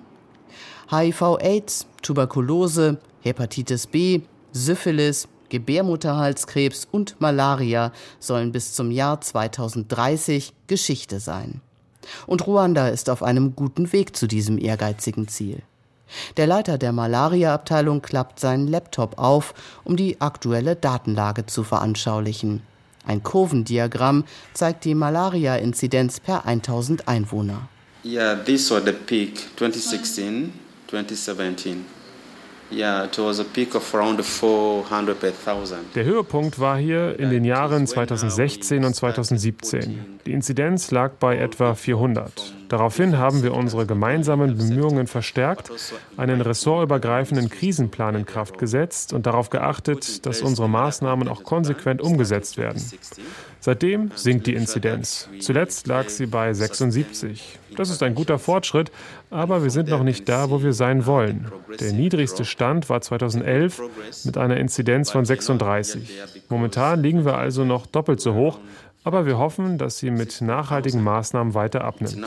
HIV-Aids, 0.90 1.88
Tuberkulose, 2.02 3.00
Hepatitis 3.22 3.88
B, 3.88 4.22
Syphilis, 4.52 5.28
Gebärmutterhalskrebs 5.50 6.88
und 6.90 7.20
Malaria 7.20 7.92
sollen 8.20 8.52
bis 8.52 8.74
zum 8.74 8.92
Jahr 8.92 9.20
2030 9.20 10.54
Geschichte 10.68 11.20
sein. 11.20 11.62
Und 12.28 12.46
Ruanda 12.48 12.88
ist 12.88 13.10
auf 13.10 13.24
einem 13.24 13.56
guten 13.56 13.92
Weg 13.92 14.16
zu 14.16 14.28
diesem 14.28 14.58
ehrgeizigen 14.58 15.28
Ziel. 15.28 15.62
Der 16.38 16.48
Leiter 16.48 16.78
der 16.78 16.92
Malaria-Abteilung 16.92 18.02
klappt 18.02 18.40
seinen 18.40 18.68
Laptop 18.68 19.20
auf, 19.20 19.54
um 19.84 19.96
die 19.96 20.20
aktuelle 20.22 20.76
Datenlage 20.76 21.46
zu 21.46 21.64
veranschaulichen. 21.64 22.62
Ein 23.06 23.24
Kurvendiagramm 23.24 24.26
zeigt 24.54 24.86
die 24.86 24.96
Malaria-Inzidenz 24.96 26.20
per 26.20 26.46
1000 26.46 27.08
Einwohner. 27.08 27.70
Yeah, 28.06 28.36
this 28.36 28.72
was 28.72 28.84
the 28.86 28.92
peak 28.92 29.36
2016, 29.58 30.54
2017. 30.88 31.99
Der 35.96 36.06
Höhepunkt 36.06 36.60
war 36.60 36.78
hier 36.78 37.20
in 37.20 37.30
den 37.32 37.44
Jahren 37.44 37.88
2016 37.88 38.86
und 38.86 38.94
2017. 38.94 40.20
Die 40.26 40.32
Inzidenz 40.34 40.92
lag 40.92 41.14
bei 41.20 41.38
etwa 41.38 41.74
400. 41.74 42.59
Daraufhin 42.70 43.18
haben 43.18 43.42
wir 43.42 43.54
unsere 43.54 43.88
gemeinsamen 43.88 44.56
Bemühungen 44.56 45.08
verstärkt, 45.08 45.72
einen 46.18 46.40
ressortübergreifenden 46.42 47.50
Krisenplan 47.50 48.16
in 48.16 48.26
Kraft 48.26 48.60
gesetzt 48.60 49.12
und 49.12 49.26
darauf 49.26 49.50
geachtet, 49.50 50.26
dass 50.26 50.42
unsere 50.42 50.70
Maßnahmen 50.70 51.28
auch 51.28 51.44
konsequent 51.44 52.02
umgesetzt 52.02 52.58
werden. 52.58 52.82
Seitdem 53.60 54.12
sinkt 54.16 54.48
die 54.48 54.54
Inzidenz. 54.54 55.28
Zuletzt 55.40 55.88
lag 55.88 56.10
sie 56.10 56.28
bei 56.28 56.54
76. 56.54 57.60
Das 57.76 57.90
ist 57.90 58.04
ein 58.04 58.16
guter 58.16 58.40
Fortschritt, 58.40 58.92
aber 59.30 59.64
wir 59.64 59.70
sind 59.70 59.90
noch 59.90 60.04
nicht 60.04 60.30
da, 60.30 60.50
wo 60.50 60.64
wir 60.64 60.74
sein 60.74 61.06
wollen. 61.06 61.52
Der 61.80 61.92
niedrigste 61.92 62.46
Stand 62.46 62.90
war 62.90 63.02
2011 63.02 63.82
mit 64.26 64.38
einer 64.38 64.58
Inzidenz 64.58 65.12
von 65.12 65.26
36. 65.26 66.22
Momentan 66.50 67.02
liegen 67.02 67.26
wir 67.26 67.38
also 67.38 67.66
noch 67.66 67.86
doppelt 67.86 68.22
so 68.22 68.34
hoch, 68.34 68.60
aber 69.04 69.26
wir 69.26 69.38
hoffen, 69.38 69.78
dass 69.78 69.98
sie 69.98 70.12
mit 70.12 70.42
nachhaltigen 70.42 71.04
Maßnahmen 71.04 71.54
weiter 71.54 71.84
abnimmt. 71.84 72.18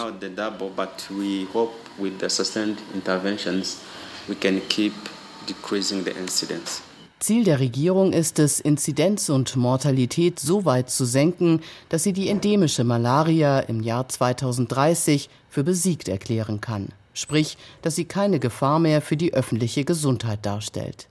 Ziel 7.23 7.45
der 7.45 7.61
Regierung 7.61 8.13
ist 8.13 8.41
es, 8.41 8.59
Inzidenz 8.59 9.29
und 9.29 9.55
Mortalität 9.55 10.41
so 10.41 10.65
weit 10.65 10.91
zu 10.91 11.05
senken, 11.05 11.61
dass 11.89 12.03
sie 12.03 12.13
die 12.13 12.29
endemische 12.29 12.83
Malaria 12.83 13.61
im 13.61 13.81
Jahr 13.81 14.09
2030 14.09 15.31
für 15.49 15.63
besiegt 15.63 16.09
erklären 16.09 16.61
kann. 16.61 16.89
Sprich, 17.15 17.59
dass 17.83 17.95
sie 17.95 18.07
keine 18.07 18.41
Gefahr 18.41 18.81
mehr 18.81 19.03
für 19.03 19.17
die 19.17 19.35
öffentliche 19.35 19.85
Gesundheit 19.85 20.45
darstellt. 20.45 21.09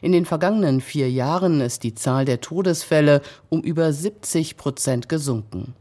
In 0.00 0.12
den 0.12 0.26
vergangenen 0.26 0.80
vier 0.80 1.10
Jahren 1.10 1.60
ist 1.60 1.82
die 1.82 1.94
Zahl 1.94 2.24
der 2.24 2.40
Todesfälle 2.40 3.22
um 3.48 3.62
über 3.62 3.92
70 3.92 4.56
Prozent 4.56 5.08
gesunken. 5.08 5.74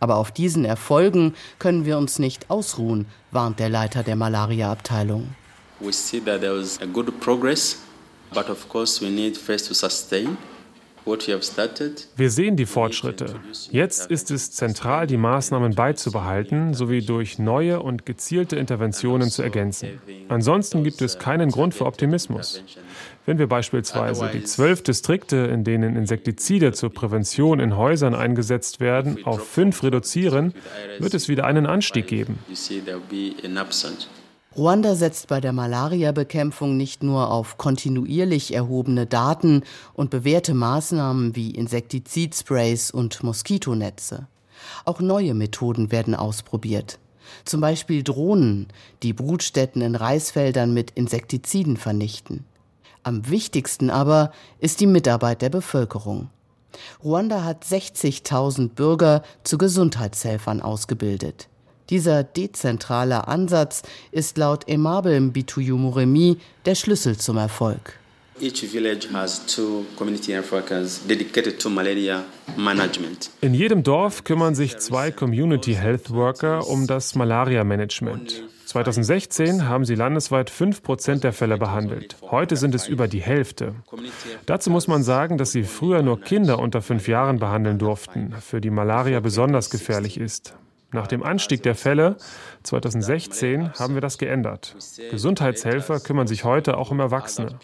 Aber 0.00 0.16
auf 0.16 0.32
diesen 0.32 0.64
Erfolgen 0.64 1.34
können 1.58 1.84
wir 1.84 1.96
uns 1.98 2.18
nicht 2.18 2.50
ausruhen, 2.50 3.06
warnt 3.30 3.58
der 3.58 3.68
Leiter 3.68 4.02
der 4.02 4.16
Malaria-Abteilung. 4.16 5.34
We 5.80 5.92
see 5.92 6.20
that 6.20 6.40
there 6.40 6.56
was 6.58 6.80
a 6.80 6.86
good 6.86 7.20
progress, 7.20 7.78
but 8.32 8.48
of 8.48 8.68
course 8.68 9.04
we 9.04 9.10
need 9.10 9.36
first 9.36 9.68
to 9.68 9.74
sustain 9.74 10.36
wir 11.06 12.30
sehen 12.30 12.56
die 12.56 12.66
Fortschritte. 12.66 13.34
Jetzt 13.70 14.10
ist 14.10 14.30
es 14.30 14.52
zentral, 14.52 15.06
die 15.06 15.18
Maßnahmen 15.18 15.74
beizubehalten 15.74 16.72
sowie 16.72 17.02
durch 17.02 17.38
neue 17.38 17.80
und 17.80 18.06
gezielte 18.06 18.56
Interventionen 18.56 19.30
zu 19.30 19.42
ergänzen. 19.42 20.00
Ansonsten 20.28 20.82
gibt 20.82 21.02
es 21.02 21.18
keinen 21.18 21.50
Grund 21.50 21.74
für 21.74 21.84
Optimismus. 21.84 22.62
Wenn 23.26 23.38
wir 23.38 23.46
beispielsweise 23.46 24.30
die 24.32 24.44
zwölf 24.44 24.82
Distrikte, 24.82 25.36
in 25.36 25.64
denen 25.64 25.96
Insektizide 25.96 26.72
zur 26.72 26.92
Prävention 26.92 27.60
in 27.60 27.76
Häusern 27.76 28.14
eingesetzt 28.14 28.80
werden, 28.80 29.24
auf 29.24 29.46
fünf 29.46 29.82
reduzieren, 29.82 30.54
wird 30.98 31.14
es 31.14 31.28
wieder 31.28 31.44
einen 31.44 31.66
Anstieg 31.66 32.06
geben. 32.06 32.38
Ruanda 34.56 34.94
setzt 34.94 35.26
bei 35.26 35.40
der 35.40 35.52
Malariabekämpfung 35.52 36.76
nicht 36.76 37.02
nur 37.02 37.32
auf 37.32 37.58
kontinuierlich 37.58 38.54
erhobene 38.54 39.04
Daten 39.04 39.64
und 39.94 40.10
bewährte 40.10 40.54
Maßnahmen 40.54 41.34
wie 41.34 41.50
Insektizidsprays 41.50 42.92
und 42.92 43.24
Moskitonetze. 43.24 44.28
Auch 44.84 45.00
neue 45.00 45.34
Methoden 45.34 45.90
werden 45.90 46.14
ausprobiert. 46.14 47.00
Zum 47.44 47.60
Beispiel 47.60 48.04
Drohnen, 48.04 48.68
die 49.02 49.12
Brutstätten 49.12 49.82
in 49.82 49.96
Reisfeldern 49.96 50.72
mit 50.72 50.92
Insektiziden 50.92 51.76
vernichten. 51.76 52.44
Am 53.02 53.28
wichtigsten 53.28 53.90
aber 53.90 54.30
ist 54.60 54.78
die 54.78 54.86
Mitarbeit 54.86 55.42
der 55.42 55.50
Bevölkerung. 55.50 56.30
Ruanda 57.02 57.42
hat 57.42 57.64
60.000 57.64 58.70
Bürger 58.70 59.22
zu 59.42 59.58
Gesundheitshelfern 59.58 60.60
ausgebildet. 60.62 61.48
Dieser 61.90 62.24
dezentrale 62.24 63.28
Ansatz 63.28 63.82
ist 64.10 64.38
laut 64.38 64.68
Aimable 64.68 65.20
Mbituyumuremi 65.20 66.38
der 66.64 66.74
Schlüssel 66.74 67.16
zum 67.18 67.36
Erfolg. 67.36 67.98
In 73.40 73.54
jedem 73.54 73.82
Dorf 73.84 74.24
kümmern 74.24 74.54
sich 74.56 74.76
zwei 74.78 75.10
Community 75.12 75.74
Health 75.74 76.10
Worker 76.10 76.66
um 76.66 76.86
das 76.88 77.14
Malaria-Management. 77.14 78.42
2016 78.64 79.68
haben 79.68 79.84
sie 79.84 79.94
landesweit 79.94 80.50
5 80.50 80.82
Prozent 80.82 81.22
der 81.22 81.32
Fälle 81.32 81.58
behandelt. 81.58 82.16
Heute 82.22 82.56
sind 82.56 82.74
es 82.74 82.88
über 82.88 83.06
die 83.06 83.20
Hälfte. 83.20 83.76
Dazu 84.46 84.70
muss 84.70 84.88
man 84.88 85.04
sagen, 85.04 85.38
dass 85.38 85.52
sie 85.52 85.62
früher 85.62 86.02
nur 86.02 86.20
Kinder 86.20 86.58
unter 86.58 86.82
fünf 86.82 87.06
Jahren 87.06 87.38
behandeln 87.38 87.78
durften, 87.78 88.34
für 88.40 88.60
die 88.60 88.70
Malaria 88.70 89.20
besonders 89.20 89.70
gefährlich 89.70 90.18
ist. 90.18 90.54
Nach 90.94 91.08
dem 91.08 91.24
Anstieg 91.24 91.64
der 91.64 91.74
Fälle 91.74 92.16
2016 92.62 93.72
haben 93.72 93.94
wir 93.94 94.00
das 94.00 94.16
geändert. 94.16 94.76
Gesundheitshelfer 95.10 95.98
kümmern 95.98 96.28
sich 96.28 96.44
heute 96.44 96.78
auch 96.78 96.92
um 96.92 97.00
Erwachsene. 97.00 97.58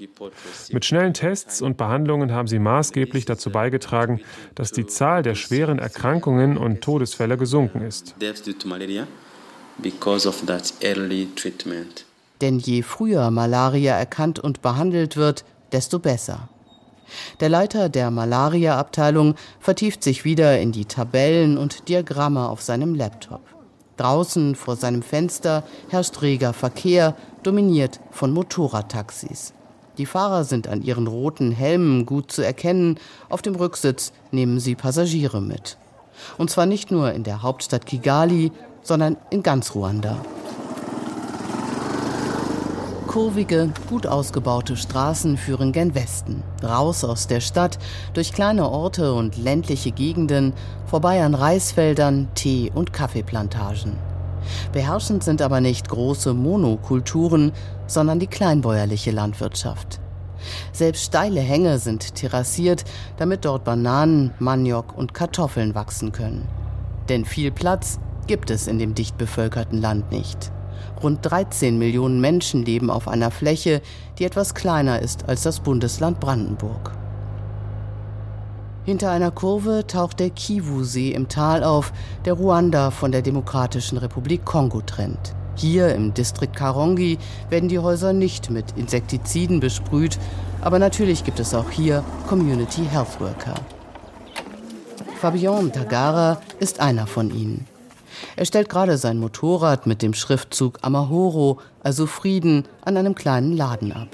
Mit 0.72 0.84
schnellen 0.84 1.14
Tests 1.14 1.62
und 1.62 1.76
Behandlungen 1.76 2.32
haben 2.32 2.49
sie 2.49 2.58
maßgeblich 2.58 3.26
dazu 3.26 3.50
beigetragen, 3.50 4.20
dass 4.56 4.72
die 4.72 4.84
Zahl 4.84 5.22
der 5.22 5.37
schweren 5.37 5.78
Erkrankungen 5.78 6.58
und 6.58 6.80
Todesfälle 6.80 7.37
gesunken 7.37 7.82
ist. 7.82 8.16
Denn 12.40 12.58
je 12.58 12.82
früher 12.82 13.30
Malaria 13.30 13.94
erkannt 13.96 14.40
und 14.40 14.60
behandelt 14.60 15.16
wird, 15.16 15.44
desto 15.70 16.00
besser. 16.00 16.49
Der 17.40 17.48
Leiter 17.48 17.88
der 17.88 18.10
Malaria-Abteilung 18.10 19.34
vertieft 19.58 20.02
sich 20.02 20.24
wieder 20.24 20.60
in 20.60 20.72
die 20.72 20.84
Tabellen 20.84 21.58
und 21.58 21.88
Diagramme 21.88 22.48
auf 22.48 22.62
seinem 22.62 22.94
Laptop. 22.94 23.40
Draußen 23.96 24.54
vor 24.54 24.76
seinem 24.76 25.02
Fenster 25.02 25.62
herrscht 25.88 26.22
reger 26.22 26.52
Verkehr, 26.52 27.14
dominiert 27.42 28.00
von 28.10 28.32
Motorradtaxis. 28.32 29.52
Die 29.98 30.06
Fahrer 30.06 30.44
sind 30.44 30.68
an 30.68 30.80
ihren 30.80 31.06
roten 31.06 31.52
Helmen 31.52 32.06
gut 32.06 32.32
zu 32.32 32.42
erkennen, 32.42 32.98
auf 33.28 33.42
dem 33.42 33.54
Rücksitz 33.54 34.12
nehmen 34.30 34.58
sie 34.58 34.74
Passagiere 34.74 35.42
mit. 35.42 35.76
Und 36.38 36.50
zwar 36.50 36.64
nicht 36.64 36.90
nur 36.90 37.12
in 37.12 37.24
der 37.24 37.42
Hauptstadt 37.42 37.84
Kigali, 37.84 38.52
sondern 38.82 39.16
in 39.28 39.42
ganz 39.42 39.74
Ruanda. 39.74 40.16
Kurvige, 43.10 43.70
gut 43.88 44.06
ausgebaute 44.06 44.76
Straßen 44.76 45.36
führen 45.36 45.72
gen 45.72 45.96
Westen, 45.96 46.44
raus 46.62 47.02
aus 47.02 47.26
der 47.26 47.40
Stadt, 47.40 47.76
durch 48.14 48.32
kleine 48.32 48.68
Orte 48.68 49.14
und 49.14 49.36
ländliche 49.36 49.90
Gegenden, 49.90 50.52
vorbei 50.86 51.20
an 51.24 51.34
Reisfeldern, 51.34 52.28
Tee- 52.36 52.70
und 52.72 52.92
Kaffeeplantagen. 52.92 53.94
Beherrschend 54.72 55.24
sind 55.24 55.42
aber 55.42 55.60
nicht 55.60 55.88
große 55.88 56.34
Monokulturen, 56.34 57.50
sondern 57.88 58.20
die 58.20 58.28
kleinbäuerliche 58.28 59.10
Landwirtschaft. 59.10 59.98
Selbst 60.72 61.02
steile 61.02 61.40
Hänge 61.40 61.80
sind 61.80 62.14
terrassiert, 62.14 62.84
damit 63.16 63.44
dort 63.44 63.64
Bananen, 63.64 64.34
Maniok 64.38 64.96
und 64.96 65.14
Kartoffeln 65.14 65.74
wachsen 65.74 66.12
können. 66.12 66.46
Denn 67.08 67.24
viel 67.24 67.50
Platz 67.50 67.98
gibt 68.28 68.50
es 68.50 68.68
in 68.68 68.78
dem 68.78 68.94
dicht 68.94 69.18
bevölkerten 69.18 69.80
Land 69.80 70.12
nicht. 70.12 70.52
Rund 71.02 71.18
13 71.22 71.78
Millionen 71.78 72.20
Menschen 72.20 72.64
leben 72.64 72.90
auf 72.90 73.08
einer 73.08 73.30
Fläche, 73.30 73.82
die 74.18 74.25
etwas 74.25 74.54
kleiner 74.54 75.00
ist 75.00 75.28
als 75.28 75.42
das 75.42 75.60
Bundesland 75.60 76.20
Brandenburg. 76.20 76.92
Hinter 78.84 79.10
einer 79.10 79.30
Kurve 79.30 79.87
taucht 79.87 80.20
der 80.20 80.30
Kivu-See 80.30 81.12
im 81.12 81.28
Tal 81.28 81.62
auf, 81.64 81.92
der 82.25 82.32
Ruanda 82.32 82.90
von 82.90 83.12
der 83.12 83.22
Demokratischen 83.22 83.99
Republik 83.99 84.44
Kongo 84.44 84.80
trennt. 84.80 85.34
Hier 85.54 85.94
im 85.94 86.14
Distrikt 86.14 86.56
Karongi 86.56 87.18
werden 87.50 87.68
die 87.68 87.78
Häuser 87.78 88.12
nicht 88.14 88.50
mit 88.50 88.64
Insektiziden 88.76 89.60
besprüht, 89.60 90.18
aber 90.62 90.78
natürlich 90.78 91.25
gibt 91.25 91.38
es 91.38 91.54
auch 91.54 91.70
hier 91.70 92.02
Community 92.26 92.84
Health 92.84 93.20
Worker. 93.20 93.54
Fabian 95.20 95.70
Tagara 95.70 96.40
ist 96.60 96.80
einer 96.80 97.06
von 97.06 97.30
ihnen. 97.30 97.66
Er 98.36 98.44
stellt 98.44 98.68
gerade 98.68 98.98
sein 98.98 99.18
Motorrad 99.18 99.86
mit 99.86 100.02
dem 100.02 100.14
Schriftzug 100.14 100.78
Amahoro, 100.82 101.60
also 101.82 102.06
Frieden, 102.06 102.64
an 102.84 102.96
einem 102.96 103.14
kleinen 103.14 103.56
Laden 103.56 103.92
ab. 103.92 104.08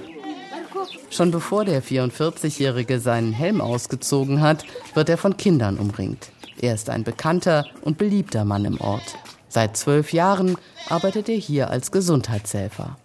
Schon 1.11 1.31
bevor 1.31 1.65
der 1.65 1.83
44-Jährige 1.83 3.01
seinen 3.01 3.33
Helm 3.33 3.61
ausgezogen 3.61 4.41
hat, 4.41 4.65
wird 4.95 5.09
er 5.09 5.19
von 5.19 5.37
Kindern 5.37 5.79
umringt. 5.79 6.31
Er 6.61 6.75
ist 6.75 6.91
ein 6.91 7.05
bekannter 7.05 7.67
und 7.83 7.99
beliebter 7.99 8.45
Mann 8.45 8.65
im 8.65 8.81
Ort. 8.81 9.17
Seit 9.49 9.77
zwölf 9.77 10.13
Jahren 10.13 10.57
arbeitet 10.89 11.29
er 11.29 11.37
hier 11.37 11.71
als 11.71 11.91
Gesundheitshelfer. 11.91 12.97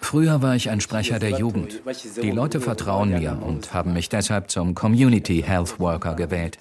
Früher 0.00 0.42
war 0.42 0.54
ich 0.54 0.70
ein 0.70 0.80
Sprecher 0.80 1.18
der 1.18 1.30
Jugend. 1.30 1.82
Die 2.22 2.30
Leute 2.30 2.60
vertrauen 2.60 3.10
mir 3.10 3.36
und 3.42 3.74
haben 3.74 3.92
mich 3.92 4.08
deshalb 4.08 4.50
zum 4.50 4.74
Community 4.76 5.42
Health 5.44 5.80
Worker 5.80 6.14
gewählt. 6.14 6.58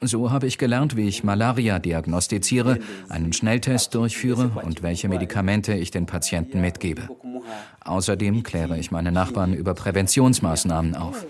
So 0.00 0.32
habe 0.32 0.46
ich 0.48 0.58
gelernt, 0.58 0.96
wie 0.96 1.08
ich 1.08 1.22
Malaria 1.22 1.78
diagnostiziere, 1.78 2.80
einen 3.08 3.32
Schnelltest 3.32 3.94
durchführe 3.94 4.50
und 4.62 4.82
welche 4.82 5.08
Medikamente 5.08 5.72
ich 5.74 5.90
den 5.90 6.06
Patienten 6.06 6.60
mitgebe. 6.60 7.08
Außerdem 7.84 8.42
kläre 8.42 8.76
ich 8.76 8.90
meine 8.90 9.12
Nachbarn 9.12 9.54
über 9.54 9.74
Präventionsmaßnahmen 9.74 10.96
auf. 10.96 11.26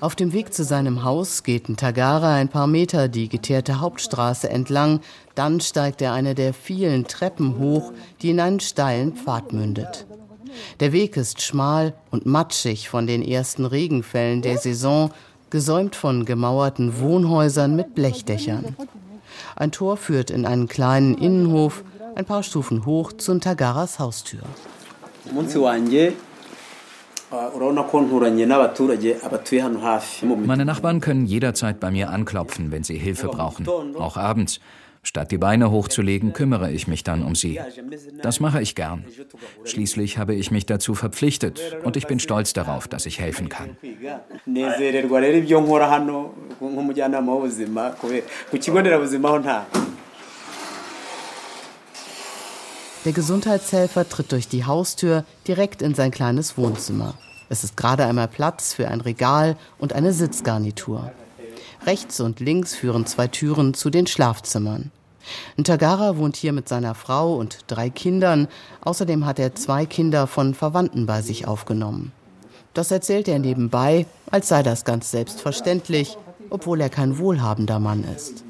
Auf 0.00 0.14
dem 0.14 0.32
Weg 0.32 0.54
zu 0.54 0.64
seinem 0.64 1.04
Haus 1.04 1.42
geht 1.42 1.76
Tagara 1.76 2.34
ein 2.34 2.48
paar 2.48 2.66
Meter 2.66 3.08
die 3.08 3.28
geteerte 3.28 3.80
Hauptstraße 3.80 4.48
entlang. 4.48 5.00
Dann 5.34 5.60
steigt 5.60 6.02
er 6.02 6.12
eine 6.12 6.34
der 6.34 6.54
vielen 6.54 7.06
Treppen 7.06 7.58
hoch, 7.58 7.92
die 8.20 8.30
in 8.30 8.40
einen 8.40 8.60
steilen 8.60 9.14
Pfad 9.14 9.52
mündet. 9.52 10.06
Der 10.80 10.92
Weg 10.92 11.16
ist 11.16 11.40
schmal 11.40 11.94
und 12.10 12.26
matschig 12.26 12.88
von 12.88 13.06
den 13.06 13.22
ersten 13.22 13.64
Regenfällen 13.64 14.42
der 14.42 14.58
Saison, 14.58 15.10
gesäumt 15.50 15.96
von 15.96 16.24
gemauerten 16.24 17.00
Wohnhäusern 17.00 17.76
mit 17.76 17.94
Blechdächern. 17.94 18.76
Ein 19.56 19.70
Tor 19.70 19.96
führt 19.96 20.30
in 20.30 20.46
einen 20.46 20.68
kleinen 20.68 21.16
Innenhof, 21.16 21.84
ein 22.14 22.24
paar 22.24 22.42
Stufen 22.42 22.86
hoch 22.86 23.12
zu 23.12 23.38
Tagaras 23.38 23.98
Haustür. 23.98 24.42
Meine 30.46 30.64
Nachbarn 30.64 31.00
können 31.00 31.26
jederzeit 31.26 31.80
bei 31.80 31.90
mir 31.90 32.10
anklopfen, 32.10 32.70
wenn 32.70 32.84
sie 32.84 32.98
Hilfe 32.98 33.28
brauchen, 33.28 33.66
auch 33.96 34.16
abends. 34.16 34.60
Statt 35.04 35.32
die 35.32 35.38
Beine 35.38 35.72
hochzulegen, 35.72 36.32
kümmere 36.32 36.70
ich 36.70 36.86
mich 36.86 37.02
dann 37.02 37.24
um 37.24 37.34
sie. 37.34 37.58
Das 38.22 38.38
mache 38.38 38.62
ich 38.62 38.76
gern. 38.76 39.04
Schließlich 39.64 40.16
habe 40.16 40.34
ich 40.34 40.52
mich 40.52 40.64
dazu 40.64 40.94
verpflichtet 40.94 41.60
und 41.82 41.96
ich 41.96 42.06
bin 42.06 42.20
stolz 42.20 42.52
darauf, 42.52 42.86
dass 42.86 43.06
ich 43.06 43.18
helfen 43.18 43.48
kann. 43.48 43.76
Der 53.04 53.12
Gesundheitshelfer 53.12 54.08
tritt 54.08 54.30
durch 54.30 54.46
die 54.46 54.64
Haustür 54.64 55.24
direkt 55.48 55.82
in 55.82 55.92
sein 55.94 56.12
kleines 56.12 56.56
Wohnzimmer. 56.56 57.14
Es 57.48 57.64
ist 57.64 57.76
gerade 57.76 58.06
einmal 58.06 58.28
Platz 58.28 58.74
für 58.74 58.86
ein 58.86 59.00
Regal 59.00 59.56
und 59.78 59.92
eine 59.92 60.12
Sitzgarnitur. 60.12 61.10
Rechts 61.84 62.20
und 62.20 62.38
links 62.38 62.76
führen 62.76 63.04
zwei 63.06 63.26
Türen 63.26 63.74
zu 63.74 63.90
den 63.90 64.06
Schlafzimmern. 64.06 64.92
Ntagara 65.58 66.16
wohnt 66.16 66.36
hier 66.36 66.52
mit 66.52 66.68
seiner 66.68 66.94
Frau 66.94 67.34
und 67.34 67.64
drei 67.66 67.90
Kindern. 67.90 68.46
Außerdem 68.82 69.26
hat 69.26 69.40
er 69.40 69.56
zwei 69.56 69.84
Kinder 69.84 70.28
von 70.28 70.54
Verwandten 70.54 71.04
bei 71.06 71.22
sich 71.22 71.48
aufgenommen. 71.48 72.12
Das 72.72 72.92
erzählt 72.92 73.26
er 73.26 73.40
nebenbei, 73.40 74.06
als 74.30 74.48
sei 74.48 74.62
das 74.62 74.84
ganz 74.84 75.10
selbstverständlich, 75.10 76.16
obwohl 76.50 76.80
er 76.80 76.88
kein 76.88 77.18
wohlhabender 77.18 77.80
Mann 77.80 78.04
ist. 78.16 78.44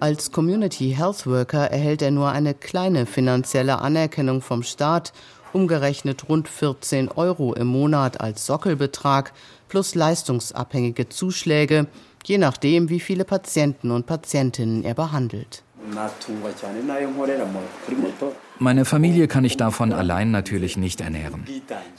Als 0.00 0.30
Community 0.30 0.94
Health 0.96 1.26
Worker 1.26 1.72
erhält 1.72 2.02
er 2.02 2.12
nur 2.12 2.30
eine 2.30 2.54
kleine 2.54 3.04
finanzielle 3.04 3.80
Anerkennung 3.80 4.42
vom 4.42 4.62
Staat, 4.62 5.12
umgerechnet 5.52 6.28
rund 6.28 6.48
14 6.48 7.08
Euro 7.08 7.52
im 7.54 7.66
Monat 7.66 8.20
als 8.20 8.46
Sockelbetrag 8.46 9.32
plus 9.68 9.96
leistungsabhängige 9.96 11.08
Zuschläge, 11.08 11.88
je 12.24 12.38
nachdem, 12.38 12.90
wie 12.90 13.00
viele 13.00 13.24
Patienten 13.24 13.90
und 13.90 14.06
Patientinnen 14.06 14.84
er 14.84 14.94
behandelt. 14.94 15.64
Meine 18.60 18.84
Familie 18.84 19.26
kann 19.26 19.44
ich 19.44 19.56
davon 19.56 19.92
allein 19.92 20.30
natürlich 20.30 20.76
nicht 20.76 21.00
ernähren. 21.00 21.44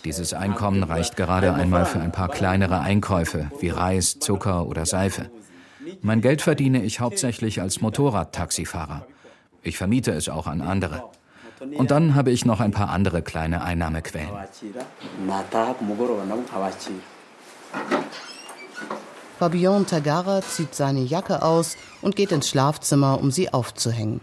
Dieses 0.05 0.33
Einkommen 0.33 0.83
reicht 0.83 1.17
gerade 1.17 1.53
einmal 1.53 1.85
für 1.85 1.99
ein 1.99 2.13
paar 2.13 2.29
kleinere 2.29 2.79
Einkäufe 2.79 3.51
wie 3.59 3.69
Reis, 3.69 4.19
Zucker 4.19 4.67
oder 4.67 4.85
Seife. 4.85 5.29
Mein 6.01 6.21
Geld 6.21 6.41
verdiene 6.41 6.83
ich 6.83 6.99
hauptsächlich 6.99 7.61
als 7.61 7.81
Motorradtaxifahrer. 7.81 9.05
Ich 9.61 9.77
vermiete 9.77 10.11
es 10.11 10.29
auch 10.29 10.47
an 10.47 10.61
andere. 10.61 11.09
Und 11.75 11.91
dann 11.91 12.15
habe 12.15 12.31
ich 12.31 12.45
noch 12.45 12.59
ein 12.59 12.71
paar 12.71 12.89
andere 12.89 13.21
kleine 13.21 13.61
Einnahmequellen. 13.61 14.29
Fabian 19.37 19.85
Tagara 19.85 20.41
zieht 20.41 20.75
seine 20.75 21.01
Jacke 21.01 21.41
aus 21.41 21.77
und 22.01 22.15
geht 22.15 22.31
ins 22.31 22.49
Schlafzimmer, 22.49 23.19
um 23.21 23.31
sie 23.31 23.53
aufzuhängen. 23.53 24.21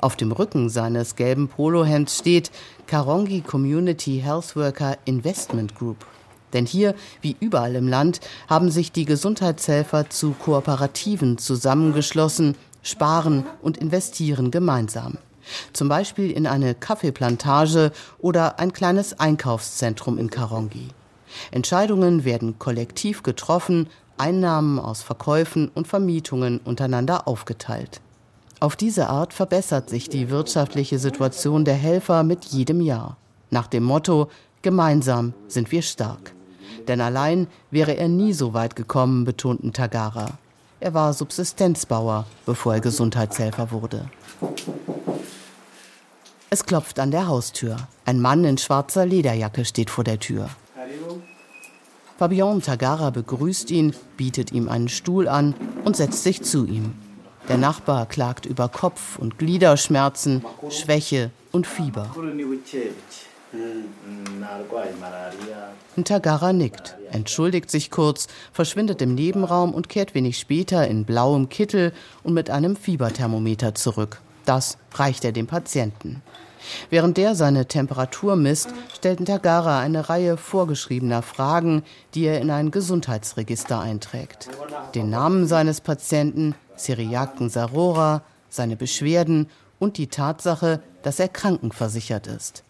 Auf 0.00 0.14
dem 0.14 0.30
Rücken 0.30 0.68
seines 0.68 1.16
gelben 1.16 1.48
Polohemds 1.48 2.18
steht 2.18 2.50
Karongi 2.86 3.40
Community 3.40 4.20
Health 4.22 4.54
Worker 4.56 4.96
Investment 5.06 5.74
Group. 5.74 6.06
Denn 6.52 6.66
hier, 6.66 6.94
wie 7.20 7.36
überall 7.40 7.74
im 7.74 7.88
Land, 7.88 8.20
haben 8.48 8.70
sich 8.70 8.92
die 8.92 9.04
Gesundheitshelfer 9.04 10.10
zu 10.10 10.32
Kooperativen 10.32 11.38
zusammengeschlossen, 11.38 12.56
sparen 12.82 13.44
und 13.62 13.76
investieren 13.76 14.50
gemeinsam. 14.50 15.18
Zum 15.72 15.88
Beispiel 15.88 16.30
in 16.30 16.46
eine 16.46 16.74
Kaffeeplantage 16.74 17.92
oder 18.18 18.58
ein 18.58 18.72
kleines 18.72 19.18
Einkaufszentrum 19.18 20.18
in 20.18 20.30
Karongi. 20.30 20.88
Entscheidungen 21.50 22.24
werden 22.24 22.58
kollektiv 22.58 23.22
getroffen, 23.22 23.88
Einnahmen 24.16 24.78
aus 24.78 25.02
Verkäufen 25.02 25.70
und 25.74 25.86
Vermietungen 25.86 26.58
untereinander 26.64 27.28
aufgeteilt. 27.28 28.00
Auf 28.60 28.74
diese 28.74 29.08
Art 29.08 29.32
verbessert 29.32 29.88
sich 29.88 30.08
die 30.08 30.30
wirtschaftliche 30.30 30.98
Situation 30.98 31.64
der 31.64 31.74
Helfer 31.74 32.24
mit 32.24 32.46
jedem 32.46 32.80
Jahr. 32.80 33.16
Nach 33.50 33.68
dem 33.68 33.84
Motto 33.84 34.28
Gemeinsam 34.62 35.34
sind 35.46 35.70
wir 35.70 35.82
stark. 35.82 36.34
Denn 36.88 37.00
allein 37.00 37.46
wäre 37.70 37.96
er 37.96 38.08
nie 38.08 38.32
so 38.32 38.54
weit 38.54 38.74
gekommen, 38.74 39.24
betonten 39.24 39.72
Tagara. 39.72 40.38
Er 40.80 40.94
war 40.94 41.12
Subsistenzbauer, 41.12 42.24
bevor 42.46 42.74
er 42.74 42.80
Gesundheitshelfer 42.80 43.70
wurde. 43.70 44.08
Es 46.50 46.64
klopft 46.64 46.98
an 46.98 47.10
der 47.10 47.28
Haustür. 47.28 47.76
Ein 48.06 48.20
Mann 48.20 48.44
in 48.44 48.56
schwarzer 48.56 49.04
Lederjacke 49.04 49.64
steht 49.64 49.90
vor 49.90 50.04
der 50.04 50.18
Tür. 50.18 50.48
Fabian 52.18 52.62
Tagara 52.62 53.10
begrüßt 53.10 53.70
ihn, 53.70 53.94
bietet 54.16 54.50
ihm 54.50 54.68
einen 54.68 54.88
Stuhl 54.88 55.28
an 55.28 55.54
und 55.84 55.96
setzt 55.96 56.24
sich 56.24 56.42
zu 56.42 56.64
ihm. 56.64 56.94
Der 57.48 57.58
Nachbar 57.58 58.06
klagt 58.06 58.46
über 58.46 58.68
Kopf- 58.68 59.18
und 59.18 59.38
Gliederschmerzen, 59.38 60.44
Schwäche 60.70 61.30
und 61.52 61.66
Fieber. 61.66 62.10
Ntagara 65.96 66.52
nickt, 66.52 66.96
entschuldigt 67.10 67.70
sich 67.70 67.90
kurz, 67.90 68.28
verschwindet 68.52 69.00
im 69.00 69.14
Nebenraum 69.14 69.72
und 69.72 69.88
kehrt 69.88 70.14
wenig 70.14 70.38
später 70.38 70.86
in 70.86 71.04
blauem 71.04 71.48
Kittel 71.48 71.92
und 72.22 72.34
mit 72.34 72.50
einem 72.50 72.76
Fieberthermometer 72.76 73.74
zurück. 73.74 74.20
Das 74.44 74.76
reicht 74.94 75.24
er 75.24 75.32
dem 75.32 75.46
Patienten. 75.46 76.22
Während 76.90 77.16
der 77.16 77.34
seine 77.34 77.66
Temperatur 77.66 78.36
misst, 78.36 78.68
stellt 78.94 79.20
Ntagara 79.20 79.80
eine 79.80 80.08
Reihe 80.08 80.36
vorgeschriebener 80.36 81.22
Fragen, 81.22 81.82
die 82.14 82.24
er 82.24 82.40
in 82.40 82.50
ein 82.50 82.70
Gesundheitsregister 82.70 83.80
einträgt. 83.80 84.48
Den 84.94 85.08
Namen 85.08 85.46
seines 85.46 85.80
Patienten, 85.80 86.54
Siriaken 86.76 87.48
Sarora, 87.48 88.22
seine 88.50 88.76
Beschwerden 88.76 89.48
und 89.78 89.96
die 89.96 90.08
Tatsache, 90.08 90.82
dass 91.02 91.20
er 91.20 91.28
krankenversichert 91.28 92.26
ist. 92.26 92.64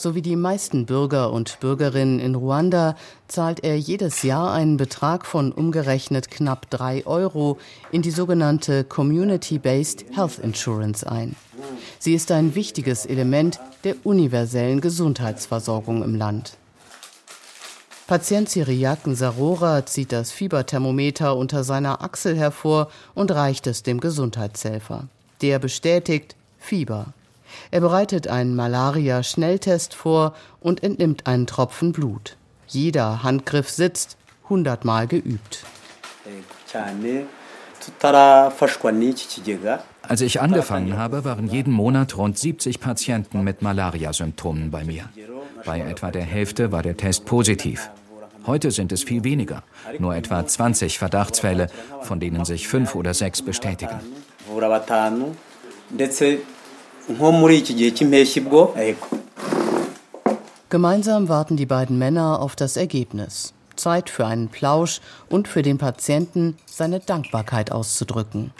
So 0.00 0.14
wie 0.14 0.22
die 0.22 0.34
meisten 0.34 0.86
Bürger 0.86 1.30
und 1.30 1.60
Bürgerinnen 1.60 2.20
in 2.20 2.34
Ruanda 2.34 2.96
zahlt 3.28 3.62
er 3.62 3.78
jedes 3.78 4.22
Jahr 4.22 4.50
einen 4.50 4.78
Betrag 4.78 5.26
von 5.26 5.52
umgerechnet 5.52 6.30
knapp 6.30 6.70
drei 6.70 7.04
Euro 7.04 7.58
in 7.92 8.00
die 8.00 8.10
sogenannte 8.10 8.84
Community-Based 8.84 10.06
Health 10.12 10.38
Insurance 10.38 11.06
ein. 11.06 11.36
Sie 11.98 12.14
ist 12.14 12.32
ein 12.32 12.54
wichtiges 12.54 13.04
Element 13.04 13.60
der 13.84 13.94
universellen 14.02 14.80
Gesundheitsversorgung 14.80 16.02
im 16.02 16.14
Land. 16.14 16.56
Patient 18.06 18.48
Cyriaken 18.48 19.14
Sarora 19.14 19.84
zieht 19.84 20.12
das 20.12 20.32
Fieberthermometer 20.32 21.36
unter 21.36 21.62
seiner 21.62 22.00
Achsel 22.00 22.38
hervor 22.38 22.90
und 23.14 23.32
reicht 23.32 23.66
es 23.66 23.82
dem 23.82 24.00
Gesundheitshelfer. 24.00 25.08
Der 25.42 25.58
bestätigt 25.58 26.36
Fieber. 26.58 27.12
Er 27.70 27.80
bereitet 27.80 28.28
einen 28.28 28.54
Malaria-Schnelltest 28.56 29.94
vor 29.94 30.34
und 30.60 30.82
entnimmt 30.82 31.26
einen 31.26 31.46
Tropfen 31.46 31.92
Blut. 31.92 32.36
Jeder 32.66 33.22
Handgriff 33.22 33.68
sitzt, 33.68 34.16
hundertmal 34.48 35.06
geübt. 35.06 35.64
Als 40.02 40.20
ich 40.20 40.40
angefangen 40.40 40.96
habe, 40.96 41.24
waren 41.24 41.48
jeden 41.48 41.72
Monat 41.72 42.16
rund 42.16 42.38
70 42.38 42.80
Patienten 42.80 43.42
mit 43.42 43.62
Malaria-Symptomen 43.62 44.70
bei 44.70 44.84
mir. 44.84 45.08
Bei 45.64 45.80
etwa 45.80 46.10
der 46.10 46.22
Hälfte 46.22 46.72
war 46.72 46.82
der 46.82 46.96
Test 46.96 47.24
positiv. 47.24 47.90
Heute 48.46 48.70
sind 48.70 48.92
es 48.92 49.02
viel 49.02 49.24
weniger, 49.24 49.62
nur 49.98 50.14
etwa 50.14 50.46
20 50.46 50.98
Verdachtsfälle, 50.98 51.68
von 52.02 52.20
denen 52.20 52.44
sich 52.44 52.68
fünf 52.68 52.94
oder 52.94 53.12
sechs 53.12 53.42
bestätigen. 53.42 54.00
Gemeinsam 60.68 61.28
warten 61.28 61.56
die 61.56 61.66
beiden 61.66 61.98
Männer 61.98 62.40
auf 62.40 62.54
das 62.54 62.76
Ergebnis. 62.76 63.52
Zeit 63.74 64.10
für 64.10 64.26
einen 64.26 64.48
Plausch 64.48 65.00
und 65.28 65.48
für 65.48 65.62
den 65.62 65.78
Patienten 65.78 66.56
seine 66.66 67.00
Dankbarkeit 67.00 67.72
auszudrücken. 67.72 68.52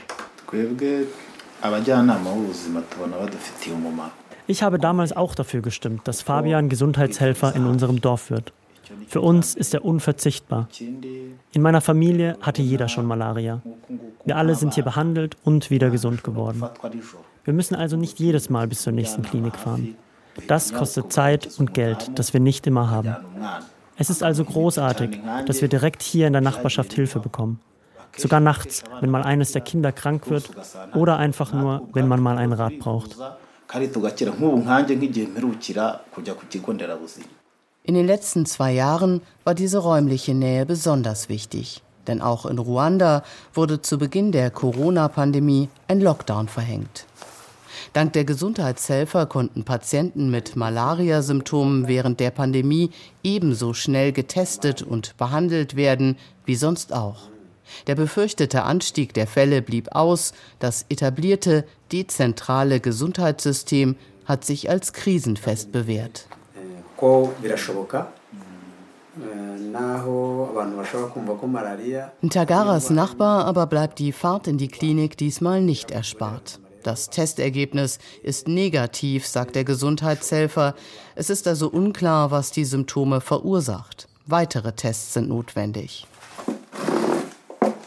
Ich 4.47 4.63
habe 4.63 4.79
damals 4.79 5.15
auch 5.15 5.35
dafür 5.37 5.61
gestimmt, 5.61 6.09
dass 6.09 6.23
Fabian 6.23 6.69
Gesundheitshelfer 6.69 7.55
in 7.55 7.67
unserem 7.67 8.01
Dorf 8.01 8.31
wird. 8.31 8.53
Für 9.09 9.21
uns 9.21 9.55
ist 9.55 9.75
er 9.75 9.85
unverzichtbar. 9.85 10.69
In 11.53 11.63
meiner 11.63 11.81
Familie 11.81 12.37
hatte 12.41 12.63
jeder 12.63 12.89
schon 12.89 13.07
Malaria. 13.07 13.63
Wir 14.25 14.37
alle 14.37 14.55
sind 14.55 14.75
hier 14.75 14.85
behandelt 14.85 15.37
und 15.45 15.71
wieder 15.71 15.91
gesund 15.91 16.25
geworden. 16.25 16.63
Wir 17.45 17.55
müssen 17.55 17.75
also 17.75 17.97
nicht 17.97 18.19
jedes 18.19 18.51
Mal 18.51 18.67
bis 18.67 18.83
zur 18.83 18.93
nächsten 18.93 19.23
Klinik 19.23 19.57
fahren. 19.57 19.97
Das 20.47 20.73
kostet 20.73 21.13
Zeit 21.13 21.49
und 21.59 21.75
Geld, 21.75 22.19
das 22.19 22.33
wir 22.33 22.41
nicht 22.41 22.67
immer 22.67 22.91
haben. 22.91 23.17
Es 23.97 24.11
ist 24.11 24.23
also 24.23 24.45
großartig, 24.45 25.21
dass 25.47 25.61
wir 25.61 25.69
direkt 25.69 26.03
hier 26.03 26.27
in 26.27 26.33
der 26.33 26.43
Nachbarschaft 26.43 26.93
Hilfe 26.93 27.21
bekommen. 27.21 27.61
Sogar 28.17 28.41
nachts, 28.41 28.83
wenn 29.01 29.11
mal 29.11 29.23
eines 29.23 29.53
der 29.53 29.61
Kinder 29.61 29.93
krank 29.93 30.31
wird 30.31 30.51
oder 30.95 31.19
einfach 31.19 31.53
nur, 31.53 31.89
wenn 31.93 32.09
man 32.09 32.21
mal 32.21 32.39
einen 32.39 32.53
Rat 32.53 32.79
braucht. 32.79 33.17
In 37.83 37.95
den 37.95 38.07
letzten 38.07 38.45
zwei 38.45 38.73
Jahren 38.73 39.23
war 39.45 39.55
diese 39.55 39.79
räumliche 39.79 40.35
Nähe 40.35 40.67
besonders 40.67 41.29
wichtig. 41.29 41.83
Denn 42.07 42.21
auch 42.21 42.47
in 42.47 42.59
Ruanda 42.59 43.23
wurde 43.55 43.83
zu 43.83 43.99
Beginn 43.99 44.33
der 44.33 44.51
Corona-Pandemie 44.51 45.69
ein 45.89 46.01
Lockdown 46.01 46.49
verhängt. 46.49 47.07
Dank 47.93 48.13
der 48.13 48.25
Gesundheitshelfer 48.25 49.27
konnten 49.27 49.65
Patienten 49.65 50.31
mit 50.31 50.57
Malariasymptomen 50.57 51.89
während 51.89 52.21
der 52.21 52.31
Pandemie 52.31 52.91
ebenso 53.23 53.75
schnell 53.75 54.13
getestet 54.13 54.83
und 54.83 55.17
behandelt 55.17 55.75
werden 55.75 56.17
wie 56.45 56.57
sonst 56.57 56.93
auch. 56.93 57.29
Der 57.87 57.95
befürchtete 57.95 58.63
Anstieg 58.65 59.15
der 59.15 59.27
Fälle 59.27 59.63
blieb 59.63 59.95
aus, 59.95 60.33
das 60.59 60.85
etablierte, 60.89 61.65
dezentrale 61.93 62.81
Gesundheitssystem 62.81 63.97
hat 64.25 64.45
sich 64.45 64.69
als 64.69 64.93
krisenfest 64.93 65.73
bewährt. 65.73 66.27
Tagaras 72.31 72.91
Nachbar 72.91 73.45
aber 73.45 73.67
bleibt 73.67 73.99
die 73.99 74.13
Fahrt 74.13 74.47
in 74.47 74.59
die 74.59 74.69
Klinik 74.69 75.17
diesmal 75.17 75.61
nicht 75.61 75.91
erspart. 75.91 76.61
Das 76.83 77.11
Testergebnis 77.11 77.99
ist 78.23 78.49
negativ, 78.49 79.27
sagt 79.27 79.55
der 79.55 79.65
Gesundheitshelfer. 79.65 80.75
Es 81.15 81.29
ist 81.29 81.47
also 81.47 81.69
unklar, 81.69 82.31
was 82.31 82.53
die 82.53 82.65
Symptome 82.65 83.21
verursacht. 83.21 84.09
Weitere 84.27 84.73
Tests 84.73 85.15
sind 85.15 85.29
notwendig. 85.29 86.07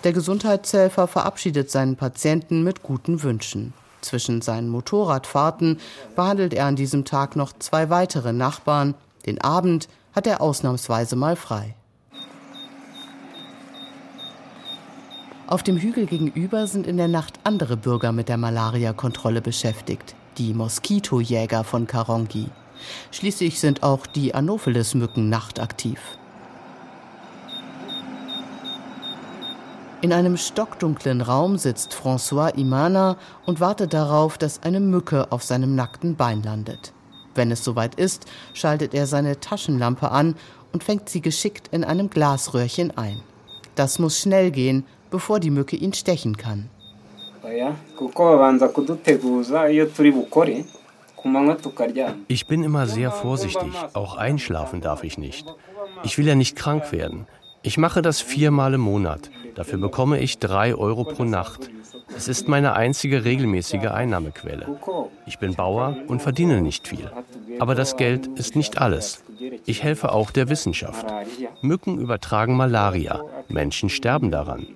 Der 0.04 0.14
Gesundheitshelfer 0.14 1.08
verabschiedet 1.08 1.72
seinen 1.72 1.96
Patienten 1.96 2.64
mit 2.64 2.84
guten 2.84 3.24
Wünschen. 3.24 3.74
Zwischen 4.04 4.42
seinen 4.42 4.70
Motorradfahrten 4.70 5.80
behandelt 6.16 6.54
er 6.54 6.66
an 6.66 6.76
diesem 6.76 7.06
Tag 7.06 7.36
noch 7.36 7.54
zwei 7.54 7.90
weitere 7.90 8.34
Nachbarn. 8.34 8.96
Den 9.26 9.42
Abend 9.42 9.88
hat 10.14 10.28
er 10.28 10.42
ausnahmsweise 10.42 11.16
mal 11.16 11.36
frei. 11.36 11.76
Auf 15.48 15.64
dem 15.64 15.78
Hügel 15.78 16.06
gegenüber 16.06 16.68
sind 16.68 16.88
in 16.88 16.98
der 16.98 17.08
Nacht 17.08 17.40
andere 17.44 17.78
Bürger 17.78 18.12
mit 18.12 18.28
der 18.28 18.38
Malaria-Kontrolle 18.38 19.42
beschäftigt, 19.42 20.16
die 20.38 20.54
Moskitojäger 20.54 21.64
von 21.64 21.88
Karongi. 21.88 22.48
Schließlich 23.12 23.60
sind 23.60 23.84
auch 23.84 24.06
die 24.08 24.34
Anopheles-Mücken 24.34 25.30
nachtaktiv. 25.30 26.00
In 30.04 30.12
einem 30.12 30.36
stockdunklen 30.36 31.22
Raum 31.22 31.58
sitzt 31.58 31.94
François 31.94 32.54
Imana 32.58 33.16
und 33.46 33.62
wartet 33.62 33.94
darauf, 33.94 34.38
dass 34.38 34.62
eine 34.62 34.82
Mücke 34.82 35.32
auf 35.32 35.44
seinem 35.44 35.76
nackten 35.76 36.18
Bein 36.18 36.44
landet. 36.44 36.92
Wenn 37.36 37.52
es 37.52 37.64
soweit 37.64 37.96
ist, 37.96 38.26
schaltet 38.54 38.94
er 38.94 39.08
seine 39.08 39.40
Taschenlampe 39.40 40.12
an 40.12 40.36
und 40.74 40.84
fängt 40.84 41.08
sie 41.08 41.22
geschickt 41.22 41.70
in 41.72 41.86
einem 41.86 42.10
Glasröhrchen 42.10 42.98
ein. 42.98 43.22
Das 43.76 43.98
muss 43.98 44.20
schnell 44.20 44.52
gehen, 44.52 44.84
bevor 45.10 45.40
die 45.40 45.52
Mücke 45.52 45.78
ihn 45.78 45.94
stechen 45.94 46.36
kann. 46.36 46.70
Ich 52.28 52.48
bin 52.48 52.64
immer 52.66 52.88
sehr 52.88 53.12
vorsichtig, 53.12 53.72
auch 53.94 54.18
einschlafen 54.18 54.82
darf 54.82 55.06
ich 55.06 55.18
nicht. 55.18 55.48
Ich 56.04 56.18
will 56.18 56.28
ja 56.28 56.36
nicht 56.36 56.58
krank 56.58 56.92
werden. 56.92 57.26
Ich 57.64 57.78
mache 57.78 58.02
das 58.02 58.22
viermal 58.22 58.74
im 58.74 58.82
Monat. 58.82 59.32
Dafür 59.56 59.80
bekomme 59.80 60.20
ich 60.20 60.38
drei 60.40 60.76
Euro 60.76 61.06
pro 61.06 61.24
Nacht. 61.24 61.70
Es 62.16 62.28
ist 62.28 62.48
meine 62.48 62.76
einzige 62.76 63.24
regelmäßige 63.24 63.86
Einnahmequelle. 63.86 64.68
Ich 65.26 65.40
bin 65.40 65.56
Bauer 65.56 65.96
und 66.08 66.22
verdiene 66.22 66.62
nicht 66.62 66.88
viel. 66.88 67.10
Aber 67.60 67.74
das 67.74 67.96
Geld 67.96 68.28
ist 68.28 68.56
nicht 68.58 68.80
alles. 68.80 69.24
Ich 69.66 69.82
helfe 69.82 70.12
auch 70.12 70.32
der 70.32 70.50
Wissenschaft. 70.50 71.06
Mücken 71.62 72.00
übertragen 72.00 72.56
Malaria. 72.56 73.24
Menschen 73.48 73.90
sterben 73.90 74.30
daran. 74.30 74.68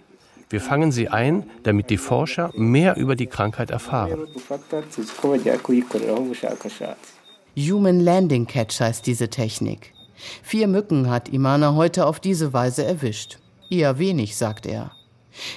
Wir 0.50 0.62
fangen 0.62 0.94
sie 0.94 1.10
ein, 1.10 1.50
damit 1.64 1.90
die 1.90 1.98
Forscher 1.98 2.52
mehr 2.56 2.96
über 2.96 3.18
die 3.18 3.28
Krankheit 3.28 3.70
erfahren. 3.70 4.28
Human 7.58 8.00
Landing 8.00 8.48
Catch 8.48 8.80
heißt 8.80 9.06
diese 9.06 9.30
Technik. 9.30 9.94
Vier 10.44 10.68
Mücken 10.68 11.10
hat 11.10 11.30
Imana 11.30 11.76
heute 11.76 12.06
auf 12.06 12.20
diese 12.20 12.54
Weise 12.54 12.84
erwischt. 12.84 13.40
Eher 13.70 14.00
wenig, 14.00 14.36
sagt 14.36 14.66
er. 14.66 14.92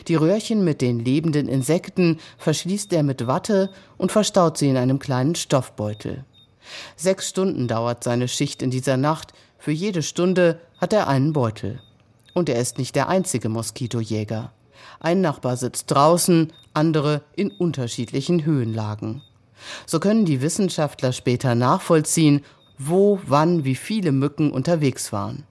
Die 0.08 0.14
Röhrchen 0.14 0.64
mit 0.64 0.82
den 0.82 0.98
lebenden 0.98 1.48
Insekten 1.48 2.18
verschließt 2.38 2.92
er 2.92 3.02
mit 3.02 3.26
Watte 3.26 3.70
und 3.96 4.12
verstaut 4.12 4.58
sie 4.58 4.68
in 4.68 4.76
einem 4.76 4.98
kleinen 4.98 5.34
Stoffbeutel. 5.34 6.24
Sechs 6.96 7.28
Stunden 7.28 7.68
dauert 7.68 8.04
seine 8.04 8.28
Schicht 8.28 8.62
in 8.62 8.70
dieser 8.70 8.96
Nacht. 8.96 9.32
Für 9.58 9.72
jede 9.72 10.02
Stunde 10.02 10.60
hat 10.78 10.92
er 10.92 11.08
einen 11.08 11.32
Beutel. 11.32 11.80
Und 12.34 12.48
er 12.48 12.60
ist 12.60 12.78
nicht 12.78 12.94
der 12.94 13.08
einzige 13.08 13.48
Moskitojäger. 13.48 14.52
Ein 15.00 15.20
Nachbar 15.20 15.56
sitzt 15.56 15.90
draußen, 15.90 16.52
andere 16.74 17.22
in 17.34 17.50
unterschiedlichen 17.50 18.44
Höhenlagen. 18.44 19.22
So 19.86 20.00
können 20.00 20.24
die 20.24 20.40
Wissenschaftler 20.40 21.12
später 21.12 21.54
nachvollziehen, 21.54 22.42
wo, 22.80 23.20
wann, 23.26 23.64
wie 23.64 23.74
viele 23.74 24.10
Mücken 24.10 24.50
unterwegs 24.50 25.12
waren. 25.12 25.44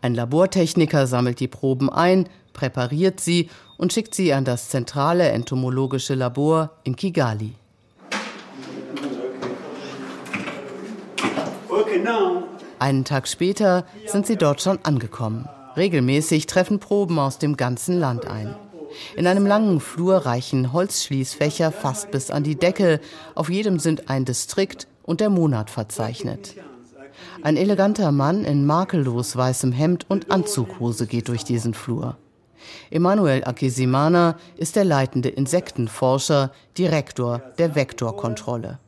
Ein 0.00 0.14
Labortechniker 0.14 1.06
sammelt 1.06 1.40
die 1.40 1.48
Proben 1.48 1.90
ein, 1.90 2.28
präpariert 2.52 3.20
sie 3.20 3.50
und 3.78 3.92
schickt 3.92 4.14
sie 4.14 4.32
an 4.32 4.44
das 4.44 4.68
zentrale 4.68 5.28
entomologische 5.30 6.14
Labor 6.14 6.70
in 6.84 6.94
Kigali. 6.94 7.54
Einen 12.78 13.04
Tag 13.04 13.26
später 13.26 13.84
sind 14.06 14.26
sie 14.26 14.36
dort 14.36 14.62
schon 14.62 14.78
angekommen. 14.84 15.48
Regelmäßig 15.76 16.46
treffen 16.46 16.78
Proben 16.78 17.18
aus 17.18 17.38
dem 17.38 17.56
ganzen 17.56 17.98
Land 17.98 18.26
ein. 18.26 18.54
In 19.16 19.26
einem 19.26 19.46
langen 19.46 19.80
Flur 19.80 20.18
reichen 20.18 20.72
Holzschließfächer 20.72 21.72
fast 21.72 22.10
bis 22.10 22.30
an 22.30 22.44
die 22.44 22.56
Decke. 22.56 23.00
Auf 23.34 23.48
jedem 23.50 23.78
sind 23.78 24.10
ein 24.10 24.24
Distrikt 24.24 24.86
und 25.02 25.20
der 25.20 25.30
Monat 25.30 25.70
verzeichnet. 25.70 26.54
Ein 27.42 27.56
eleganter 27.56 28.12
Mann 28.12 28.44
in 28.44 28.66
makellos 28.66 29.36
weißem 29.36 29.72
Hemd 29.72 30.06
und 30.08 30.30
Anzughose 30.30 31.06
geht 31.06 31.28
durch 31.28 31.44
diesen 31.44 31.74
Flur. 31.74 32.16
Emanuel 32.90 33.44
Akisimana 33.44 34.36
ist 34.56 34.76
der 34.76 34.84
leitende 34.84 35.28
Insektenforscher, 35.28 36.52
Direktor 36.78 37.42
der 37.58 37.74
Vektorkontrolle. 37.74 38.78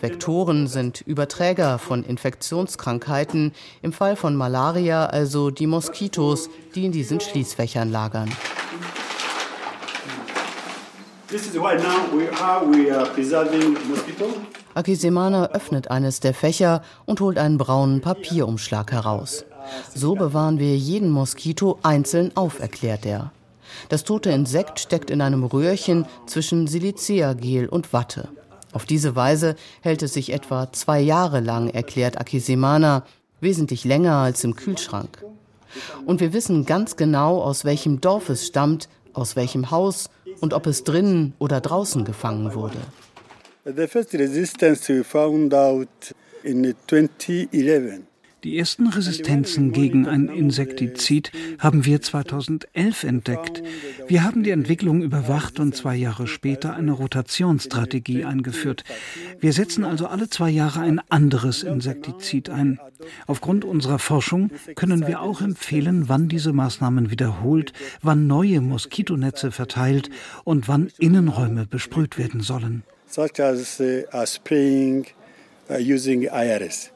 Vektoren 0.00 0.66
sind 0.66 1.00
Überträger 1.00 1.78
von 1.78 2.04
Infektionskrankheiten, 2.04 3.52
im 3.82 3.92
Fall 3.92 4.16
von 4.16 4.36
Malaria 4.36 5.06
also 5.06 5.50
die 5.50 5.66
Moskitos, 5.66 6.48
die 6.74 6.86
in 6.86 6.92
diesen 6.92 7.20
Schließfächern 7.20 7.90
lagern. 7.90 8.30
Akisemana 14.74 15.50
öffnet 15.50 15.90
eines 15.90 16.20
der 16.20 16.34
Fächer 16.34 16.82
und 17.06 17.20
holt 17.20 17.38
einen 17.38 17.58
braunen 17.58 18.00
Papierumschlag 18.00 18.92
heraus. 18.92 19.44
So 19.94 20.14
bewahren 20.14 20.58
wir 20.58 20.76
jeden 20.76 21.10
Moskito 21.10 21.78
einzeln 21.82 22.32
auf, 22.36 22.60
erklärt 22.60 23.06
er. 23.06 23.32
Das 23.88 24.04
tote 24.04 24.30
Insekt 24.30 24.80
steckt 24.80 25.10
in 25.10 25.20
einem 25.20 25.44
Röhrchen 25.44 26.06
zwischen 26.26 26.66
Siliceagel 26.66 27.68
und 27.68 27.92
Watte. 27.92 28.28
Auf 28.72 28.84
diese 28.84 29.14
Weise 29.14 29.54
hält 29.82 30.02
es 30.02 30.14
sich 30.14 30.32
etwa 30.32 30.72
zwei 30.72 31.00
Jahre 31.00 31.40
lang, 31.40 31.68
erklärt 31.68 32.18
Akisemana, 32.18 33.04
wesentlich 33.40 33.84
länger 33.84 34.16
als 34.16 34.42
im 34.42 34.56
Kühlschrank. 34.56 35.24
Und 36.06 36.20
wir 36.20 36.32
wissen 36.32 36.66
ganz 36.66 36.96
genau, 36.96 37.40
aus 37.40 37.64
welchem 37.64 38.00
Dorf 38.00 38.28
es 38.28 38.46
stammt, 38.46 38.88
aus 39.12 39.36
welchem 39.36 39.70
Haus 39.70 40.10
und 40.40 40.52
ob 40.52 40.66
es 40.66 40.84
drinnen 40.84 41.34
oder 41.38 41.60
draußen 41.60 42.04
gefangen 42.04 42.54
wurde. 42.54 42.78
Die 48.44 48.58
ersten 48.58 48.88
Resistenzen 48.88 49.72
gegen 49.72 50.06
ein 50.06 50.28
Insektizid 50.28 51.32
haben 51.58 51.86
wir 51.86 52.02
2011 52.02 53.04
entdeckt. 53.04 53.62
Wir 54.06 54.22
haben 54.22 54.42
die 54.42 54.50
Entwicklung 54.50 55.00
überwacht 55.00 55.60
und 55.60 55.74
zwei 55.74 55.96
Jahre 55.96 56.26
später 56.26 56.74
eine 56.74 56.92
Rotationsstrategie 56.92 58.26
eingeführt. 58.26 58.84
Wir 59.40 59.54
setzen 59.54 59.84
also 59.84 60.08
alle 60.08 60.28
zwei 60.28 60.50
Jahre 60.50 60.80
ein 60.80 61.00
anderes 61.08 61.62
Insektizid 61.62 62.50
ein. 62.50 62.78
Aufgrund 63.26 63.64
unserer 63.64 63.98
Forschung 63.98 64.50
können 64.74 65.06
wir 65.06 65.22
auch 65.22 65.40
empfehlen, 65.40 66.10
wann 66.10 66.28
diese 66.28 66.52
Maßnahmen 66.52 67.10
wiederholt, 67.10 67.72
wann 68.02 68.26
neue 68.26 68.60
Moskitonetze 68.60 69.50
verteilt 69.52 70.10
und 70.44 70.68
wann 70.68 70.90
Innenräume 70.98 71.64
besprüht 71.64 72.18
werden 72.18 72.42
sollen. 72.42 72.84
Such 73.14 73.38
as 73.38 73.80
uh, 73.80 74.26
spraying 74.26 75.06
uh, 75.70 75.74
using 75.74 76.22
IRS. 76.22 76.90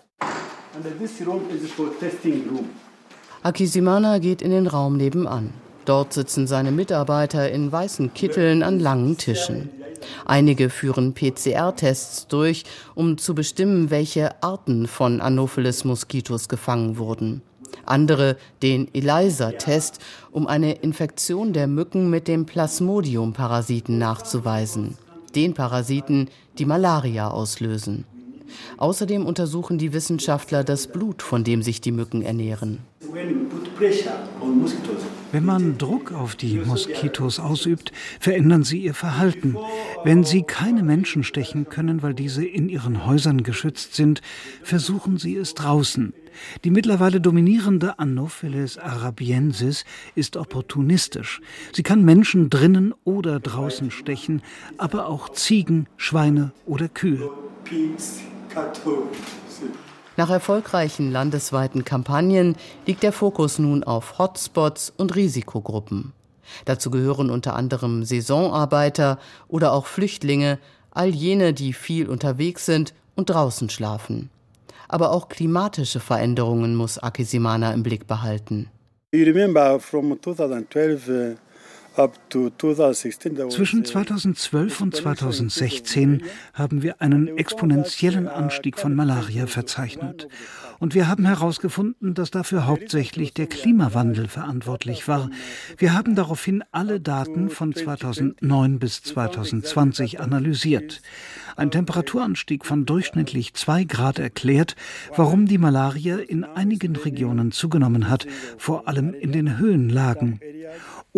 Akisimana 3.44 4.18
geht 4.18 4.42
in 4.42 4.50
den 4.50 4.66
Raum 4.66 4.96
nebenan. 4.96 5.52
Dort 5.84 6.12
sitzen 6.12 6.48
seine 6.48 6.72
Mitarbeiter 6.72 7.48
in 7.52 7.70
weißen 7.70 8.14
Kitteln 8.14 8.64
an 8.64 8.80
langen 8.80 9.16
Tischen. 9.16 9.70
Einige 10.24 10.70
führen 10.70 11.14
PCR-Tests 11.14 12.26
durch, 12.26 12.64
um 12.96 13.16
zu 13.16 13.36
bestimmen, 13.36 13.90
welche 13.90 14.42
Arten 14.42 14.88
von 14.88 15.20
Anopheles-Moskitos 15.20 16.48
gefangen 16.48 16.98
wurden. 16.98 17.42
Andere 17.86 18.36
den 18.60 18.92
ELISA-Test, 18.92 20.00
um 20.32 20.48
eine 20.48 20.72
Infektion 20.72 21.52
der 21.52 21.68
Mücken 21.68 22.10
mit 22.10 22.26
dem 22.26 22.44
Plasmodium-Parasiten 22.44 23.98
nachzuweisen. 23.98 24.98
Den 25.38 25.54
Parasiten, 25.54 26.30
die 26.58 26.64
Malaria 26.64 27.30
auslösen. 27.30 28.06
Außerdem 28.76 29.24
untersuchen 29.24 29.78
die 29.78 29.92
Wissenschaftler 29.92 30.64
das 30.64 30.88
Blut, 30.88 31.22
von 31.22 31.44
dem 31.44 31.62
sich 31.62 31.80
die 31.80 31.92
Mücken 31.92 32.22
ernähren. 32.22 32.80
Wenn 35.30 35.44
man 35.44 35.78
Druck 35.78 36.12
auf 36.12 36.34
die 36.34 36.58
Moskitos 36.58 37.38
ausübt, 37.38 37.92
verändern 38.18 38.64
sie 38.64 38.78
ihr 38.78 38.94
Verhalten. 38.94 39.56
Wenn 40.02 40.24
sie 40.24 40.42
keine 40.42 40.82
Menschen 40.82 41.22
stechen 41.22 41.68
können, 41.68 42.02
weil 42.02 42.14
diese 42.14 42.44
in 42.44 42.68
ihren 42.68 43.06
Häusern 43.06 43.44
geschützt 43.44 43.94
sind, 43.94 44.20
versuchen 44.62 45.16
sie 45.16 45.36
es 45.36 45.54
draußen. 45.54 46.12
Die 46.64 46.70
mittlerweile 46.70 47.20
dominierende 47.20 47.98
Anopheles 48.00 48.78
arabiensis 48.78 49.84
ist 50.16 50.36
opportunistisch. 50.36 51.40
Sie 51.72 51.84
kann 51.84 52.04
Menschen 52.04 52.50
drinnen 52.50 52.94
oder 53.04 53.38
draußen 53.38 53.92
stechen, 53.92 54.42
aber 54.76 55.06
auch 55.06 55.28
Ziegen, 55.28 55.86
Schweine 55.96 56.52
oder 56.66 56.88
Kühe. 56.88 57.30
Nach 60.18 60.30
erfolgreichen 60.30 61.12
landesweiten 61.12 61.84
Kampagnen 61.84 62.56
liegt 62.86 63.04
der 63.04 63.12
Fokus 63.12 63.60
nun 63.60 63.84
auf 63.84 64.18
Hotspots 64.18 64.92
und 64.96 65.14
Risikogruppen. 65.14 66.12
Dazu 66.64 66.90
gehören 66.90 67.30
unter 67.30 67.54
anderem 67.54 68.02
Saisonarbeiter 68.02 69.20
oder 69.46 69.72
auch 69.72 69.86
Flüchtlinge, 69.86 70.58
all 70.90 71.10
jene, 71.10 71.52
die 71.52 71.72
viel 71.72 72.08
unterwegs 72.08 72.66
sind 72.66 72.94
und 73.14 73.30
draußen 73.30 73.70
schlafen. 73.70 74.28
Aber 74.88 75.12
auch 75.12 75.28
klimatische 75.28 76.00
Veränderungen 76.00 76.74
muss 76.74 76.98
Akisimana 76.98 77.72
im 77.72 77.84
Blick 77.84 78.08
behalten. 78.08 78.68
You 79.14 79.24
remember 79.24 79.78
from 79.78 80.20
2012 80.20 81.38
zwischen 83.50 83.84
2012 83.84 84.80
und 84.80 84.94
2016 84.94 86.22
haben 86.54 86.82
wir 86.82 87.00
einen 87.02 87.36
exponentiellen 87.36 88.28
Anstieg 88.28 88.78
von 88.78 88.94
Malaria 88.94 89.46
verzeichnet. 89.46 90.28
Und 90.78 90.94
wir 90.94 91.08
haben 91.08 91.26
herausgefunden, 91.26 92.14
dass 92.14 92.30
dafür 92.30 92.66
hauptsächlich 92.66 93.34
der 93.34 93.48
Klimawandel 93.48 94.28
verantwortlich 94.28 95.08
war. 95.08 95.28
Wir 95.76 95.92
haben 95.92 96.14
daraufhin 96.14 96.62
alle 96.70 97.00
Daten 97.00 97.50
von 97.50 97.74
2009 97.74 98.78
bis 98.78 99.02
2020 99.02 100.20
analysiert. 100.20 101.02
Ein 101.56 101.72
Temperaturanstieg 101.72 102.64
von 102.64 102.86
durchschnittlich 102.86 103.54
zwei 103.54 103.82
Grad 103.82 104.20
erklärt, 104.20 104.76
warum 105.16 105.46
die 105.46 105.58
Malaria 105.58 106.18
in 106.18 106.44
einigen 106.44 106.94
Regionen 106.94 107.50
zugenommen 107.50 108.08
hat, 108.08 108.28
vor 108.56 108.86
allem 108.86 109.12
in 109.14 109.32
den 109.32 109.58
Höhenlagen. 109.58 110.38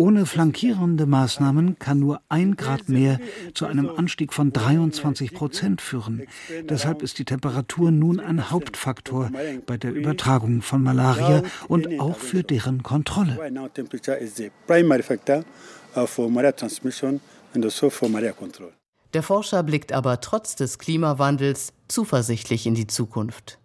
Ohne 0.01 0.25
flankierende 0.25 1.05
Maßnahmen 1.05 1.77
kann 1.77 1.99
nur 1.99 2.21
ein 2.27 2.55
Grad 2.55 2.89
mehr 2.89 3.19
zu 3.53 3.67
einem 3.67 3.87
Anstieg 3.87 4.33
von 4.33 4.51
23 4.51 5.31
Prozent 5.31 5.79
führen. 5.79 6.23
Deshalb 6.63 7.03
ist 7.03 7.19
die 7.19 7.23
Temperatur 7.23 7.91
nun 7.91 8.19
ein 8.19 8.49
Hauptfaktor 8.49 9.29
bei 9.67 9.77
der 9.77 9.93
Übertragung 9.93 10.63
von 10.63 10.81
Malaria 10.81 11.43
und 11.67 11.99
auch 11.99 12.17
für 12.17 12.41
deren 12.41 12.81
Kontrolle. 12.81 13.37
Der 19.13 19.23
Forscher 19.23 19.63
blickt 19.63 19.91
aber 19.91 20.21
trotz 20.21 20.55
des 20.55 20.79
Klimawandels 20.79 21.73
zuversichtlich 21.91 22.65
in 22.65 22.73
die 22.73 22.87
Zukunft. 22.87 23.59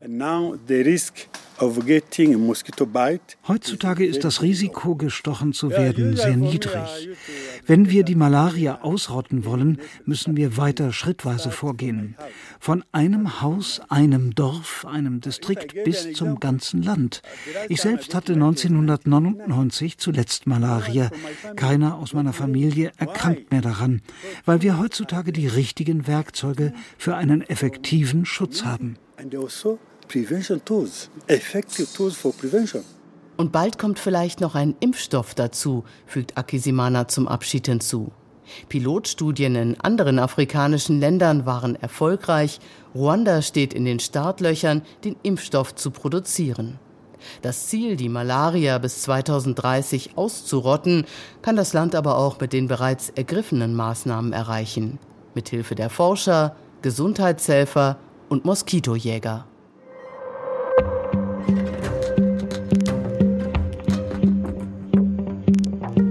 Heutzutage 3.49 4.05
ist 4.05 4.25
das 4.25 4.43
Risiko, 4.43 4.95
gestochen 4.95 5.53
zu 5.53 5.71
werden, 5.71 6.17
sehr 6.17 6.37
niedrig. 6.37 7.09
Wenn 7.67 7.89
wir 7.91 8.05
die 8.05 8.15
Malaria 8.15 8.83
ausrotten 8.83 9.45
wollen, 9.45 9.79
müssen 10.05 10.37
wir 10.37 10.57
weiter 10.57 10.93
schrittweise 10.93 11.51
vorgehen. 11.51 12.17
Von 12.61 12.85
einem 12.93 13.41
Haus, 13.41 13.81
einem 13.89 14.35
Dorf, 14.35 14.85
einem 14.87 15.21
Distrikt 15.21 15.83
bis 15.85 16.13
zum 16.13 16.41
ganzen 16.41 16.83
Land. 16.83 17.23
Ich 17.69 17.81
selbst 17.81 18.15
hatte 18.15 18.35
1999 18.35 19.99
zuletzt 19.99 20.47
Malaria. 20.47 21.11
Keiner 21.57 21.97
aus 21.97 22.13
meiner 22.13 22.33
Familie 22.33 22.93
erkrankt 22.99 23.51
mehr 23.51 23.63
daran, 23.63 24.03
weil 24.45 24.63
wir 24.63 24.79
heutzutage 24.79 25.33
die 25.33 25.47
richtigen 25.47 26.07
Werkzeuge 26.07 26.73
für 26.99 27.17
einen 27.17 27.43
effektiven 27.43 28.16
Schutz 28.25 28.65
haben. 28.65 28.97
Also. 29.17 29.79
Und 33.37 33.53
bald 33.53 33.79
kommt 33.79 33.99
vielleicht 33.99 34.41
noch 34.41 34.55
ein 34.55 34.75
Impfstoff 34.81 35.35
dazu, 35.35 35.85
fügt 36.07 36.39
Akisimana 36.39 37.09
zum 37.09 37.29
Abschied 37.29 37.67
hinzu. 37.67 38.13
Pilotstudien 38.69 39.57
in 39.57 39.81
anderen 39.81 40.19
afrikanischen 40.19 41.01
Ländern 41.01 41.47
waren 41.47 41.77
erfolgreich. 41.77 42.61
Ruanda 42.95 43.43
steht 43.43 43.75
in 43.75 43.85
den 43.85 43.99
Startlöchern, 43.99 44.83
den 45.05 45.17
Impfstoff 45.23 45.75
zu 45.75 45.91
produzieren. 45.91 46.79
Das 47.43 47.67
Ziel, 47.67 47.97
die 47.97 48.09
Malaria 48.09 48.79
bis 48.79 49.03
2030 49.03 50.17
auszurotten, 50.17 51.07
kann 51.43 51.57
das 51.57 51.73
Land 51.73 51.95
aber 51.95 52.19
auch 52.19 52.39
mit 52.41 52.53
den 52.53 52.69
bereits 52.69 53.11
ergriffenen 53.11 53.75
Maßnahmen 53.75 54.33
erreichen. 54.33 54.99
Mithilfe 55.35 55.75
der 55.75 55.91
Forscher, 55.91 56.55
Gesundheitshelfer 56.83 57.99
und 58.29 58.45
Moskitojäger. 58.45 59.47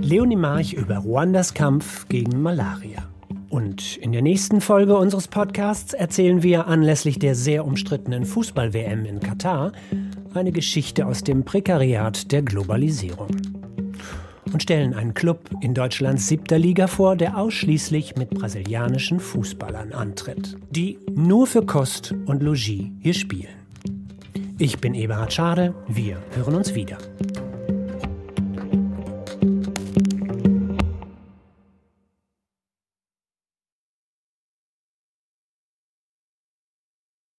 Leonie 0.01 0.35
March 0.35 0.73
über 0.73 0.97
Ruandas 0.97 1.53
Kampf 1.53 2.07
gegen 2.07 2.41
Malaria. 2.41 3.09
Und 3.49 3.97
in 3.97 4.11
der 4.11 4.21
nächsten 4.21 4.61
Folge 4.61 4.97
unseres 4.97 5.27
Podcasts 5.27 5.93
erzählen 5.93 6.43
wir 6.43 6.67
anlässlich 6.67 7.19
der 7.19 7.35
sehr 7.35 7.65
umstrittenen 7.65 8.25
Fußball-WM 8.25 9.05
in 9.05 9.19
Katar 9.19 9.71
eine 10.33 10.51
Geschichte 10.51 11.05
aus 11.05 11.23
dem 11.23 11.43
Prekariat 11.43 12.31
der 12.31 12.41
Globalisierung. 12.41 13.54
Und 14.55 14.63
stellen 14.63 14.93
einen 14.93 15.13
Club 15.13 15.49
in 15.59 15.73
Deutschlands 15.73 16.29
siebter 16.29 16.57
Liga 16.57 16.87
vor, 16.87 17.17
der 17.17 17.37
ausschließlich 17.37 18.15
mit 18.15 18.29
brasilianischen 18.29 19.19
Fußballern 19.19 19.91
antritt, 19.91 20.55
die 20.69 20.97
nur 21.13 21.45
für 21.45 21.65
Kost 21.65 22.15
und 22.25 22.41
Logis 22.41 22.85
hier 23.01 23.13
spielen. 23.13 23.49
Ich 24.57 24.79
bin 24.79 24.93
Eberhard 24.93 25.33
Schade, 25.33 25.75
wir 25.89 26.21
hören 26.35 26.55
uns 26.55 26.73
wieder. 26.73 26.97